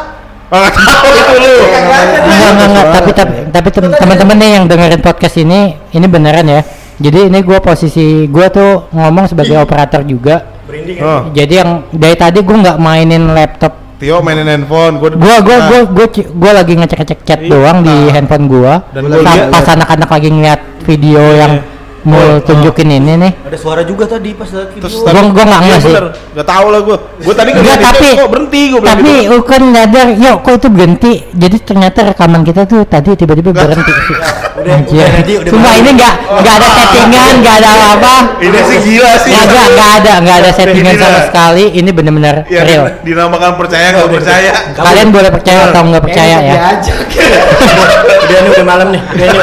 Enggak 0.50 0.72
tahu 0.74 1.08
itu 1.14 1.34
lu. 1.38 1.54
Enggak, 1.62 2.50
enggak, 2.50 2.66
enggak. 2.66 2.86
Tapi 2.90 3.10
tapi 3.14 3.34
tapi 3.50 3.68
tem- 3.70 3.94
teman-teman 3.94 4.36
nih 4.36 4.50
yang 4.58 4.64
dengerin 4.66 5.00
podcast 5.00 5.36
ini, 5.38 5.60
ini 5.90 6.06
beneran 6.06 6.46
ya. 6.46 6.60
Jadi 7.00 7.30
ini 7.30 7.38
gua 7.40 7.62
posisi 7.62 8.26
gua 8.26 8.50
tuh 8.50 8.90
ngomong 8.90 9.30
sebagai 9.30 9.56
operator 9.56 10.02
juga. 10.02 10.58
Ya. 10.70 11.02
Oh. 11.02 11.20
Jadi 11.30 11.54
yang 11.54 11.70
dari 11.90 12.14
tadi 12.14 12.42
gua 12.42 12.56
nggak 12.60 12.78
mainin 12.78 13.30
laptop. 13.30 13.72
Tio 14.00 14.18
mainin 14.20 14.48
handphone, 14.48 14.96
gua 14.96 15.08
Gua 15.12 15.36
gua 15.38 15.56
Nah, 15.56 15.66
gua 15.68 15.80
gua, 15.86 16.06
ci- 16.08 16.28
gua 16.28 16.50
lagi 16.56 16.72
ngecek-ngecek 16.72 17.18
chat 17.22 17.40
Iya. 17.40 17.50
doang 17.52 17.78
di 17.84 17.92
Ah. 17.92 18.12
handphone. 18.16 18.44
Dan 18.90 19.02
liat- 19.06 19.50
pas 19.50 19.66
anak-anak 19.70 20.08
lagi 20.08 20.28
ngeliat 20.32 20.60
video 20.82 21.20
yang 21.36 21.52
Oh, 21.60 21.79
mau 22.00 22.16
oh. 22.16 22.40
tunjukin 22.40 22.88
ini 22.88 23.12
nih. 23.18 23.32
Ada 23.44 23.58
suara 23.60 23.82
juga 23.84 24.08
tadi 24.08 24.32
pas 24.32 24.48
lihat 24.48 24.72
video. 24.72 24.82
Terus 24.88 24.94
Gua- 25.04 25.32
gua 25.32 25.44
nggak 25.44 25.60
iya 25.60 25.68
nggak 25.68 25.80
sih. 25.84 25.94
Nggak 26.32 26.48
tahu 26.48 26.66
lah 26.72 26.80
gua. 26.80 26.96
Gua 27.20 27.34
tadi 27.36 27.50
Enggak 27.52 27.64
ngeliat 27.64 27.80
tapi 27.84 28.08
kok 28.16 28.28
berhenti 28.30 28.60
gua 28.68 28.80
bilang 28.80 28.96
tapi 28.96 29.12
gitu. 29.12 29.36
Ukan 29.36 29.62
nyadar, 29.72 30.08
yuk 30.16 30.36
kok 30.40 30.54
itu 30.56 30.68
berhenti. 30.68 31.12
Jadi 31.36 31.56
ternyata 31.60 31.98
rekaman 32.08 32.40
kita 32.42 32.60
tuh 32.64 32.80
tadi 32.88 33.10
tiba-tiba 33.14 33.50
berhenti. 33.52 33.92
udah, 34.60 34.76
udah, 34.76 35.08
nanti 35.08 35.32
udah 35.40 35.50
Sumpah 35.56 35.72
malam. 35.72 35.80
ini 35.80 35.90
nggak 35.96 36.14
nggak 36.20 36.54
ada 36.60 36.68
settingan, 36.76 37.32
nggak 37.40 37.56
ada 37.64 37.70
apa. 37.96 38.14
Ini 38.44 38.58
sih 38.60 38.78
gila 38.84 39.12
sih. 39.16 39.30
Nggak 39.32 39.44
ada, 39.48 39.62
nggak 39.72 39.90
ada, 40.00 40.12
nggak 40.20 40.36
ada 40.36 40.50
settingan 40.52 40.94
sama 41.00 41.18
sekali. 41.28 41.64
Ini 41.80 41.90
bener-bener 41.96 42.36
Ya, 42.48 42.60
real. 42.64 42.84
dinamakan 43.00 43.56
percaya 43.56 43.86
nggak 43.92 44.10
percaya. 44.10 44.50
Kalian 44.76 45.08
boleh 45.12 45.30
percaya 45.32 45.60
atau 45.68 45.80
nggak 45.84 46.02
percaya 46.04 46.36
ya. 46.40 46.52
Diajak. 46.56 46.98
Udah 48.30 48.38
nih 48.46 48.50
udah 48.54 48.66
malam 48.66 48.88
nih. 48.94 49.02
Udah. 49.02 49.42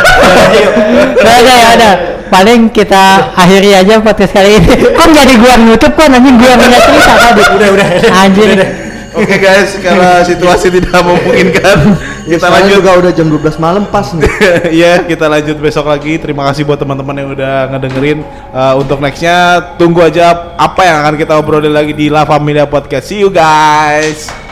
Udah, 1.18 1.34
ada, 1.34 1.54
ya 1.54 1.68
ada. 1.76 1.90
Paling 2.28 2.70
kita 2.72 3.34
akhiri 3.34 3.72
aja 3.76 4.00
podcast 4.04 4.32
kali 4.36 4.60
ini. 4.60 4.74
Kok 4.98 5.08
jadi 5.12 5.34
gua 5.40 5.56
nutup 5.62 5.92
kok 5.96 6.08
nanti 6.12 6.30
gua 6.36 6.54
punya 6.60 6.80
cerita 6.84 7.14
tadi. 7.16 7.42
Udah, 7.56 7.70
udah. 7.74 7.88
Anjir. 8.26 8.48
Udah, 8.54 8.70
Oke 9.18 9.42
guys, 9.42 9.74
karena 9.82 10.22
situasi 10.22 10.70
tidak 10.70 11.02
memungkinkan, 11.02 11.78
kita 12.30 12.54
lanjut. 12.54 12.70
juga 12.70 12.90
udah 13.02 13.12
jam 13.18 13.28
12 13.34 13.58
malam 13.58 13.84
pas 13.90 14.14
nih. 14.14 14.30
Iya, 14.78 15.10
kita 15.10 15.26
lanjut 15.26 15.58
besok 15.58 15.90
lagi. 15.90 16.22
Terima 16.22 16.46
kasih 16.46 16.62
buat 16.70 16.78
teman-teman 16.78 17.16
yang 17.18 17.30
udah 17.34 17.74
ngedengerin. 17.74 18.22
Uh, 18.54 18.78
untuk 18.78 19.02
nextnya, 19.02 19.74
tunggu 19.82 20.06
aja 20.06 20.54
apa 20.54 20.82
yang 20.86 20.98
akan 21.02 21.16
kita 21.18 21.34
obrolin 21.34 21.74
lagi 21.74 21.98
di 21.98 22.14
La 22.14 22.30
Familia 22.30 22.70
Podcast. 22.70 23.10
See 23.10 23.26
you 23.26 23.34
guys. 23.34 24.47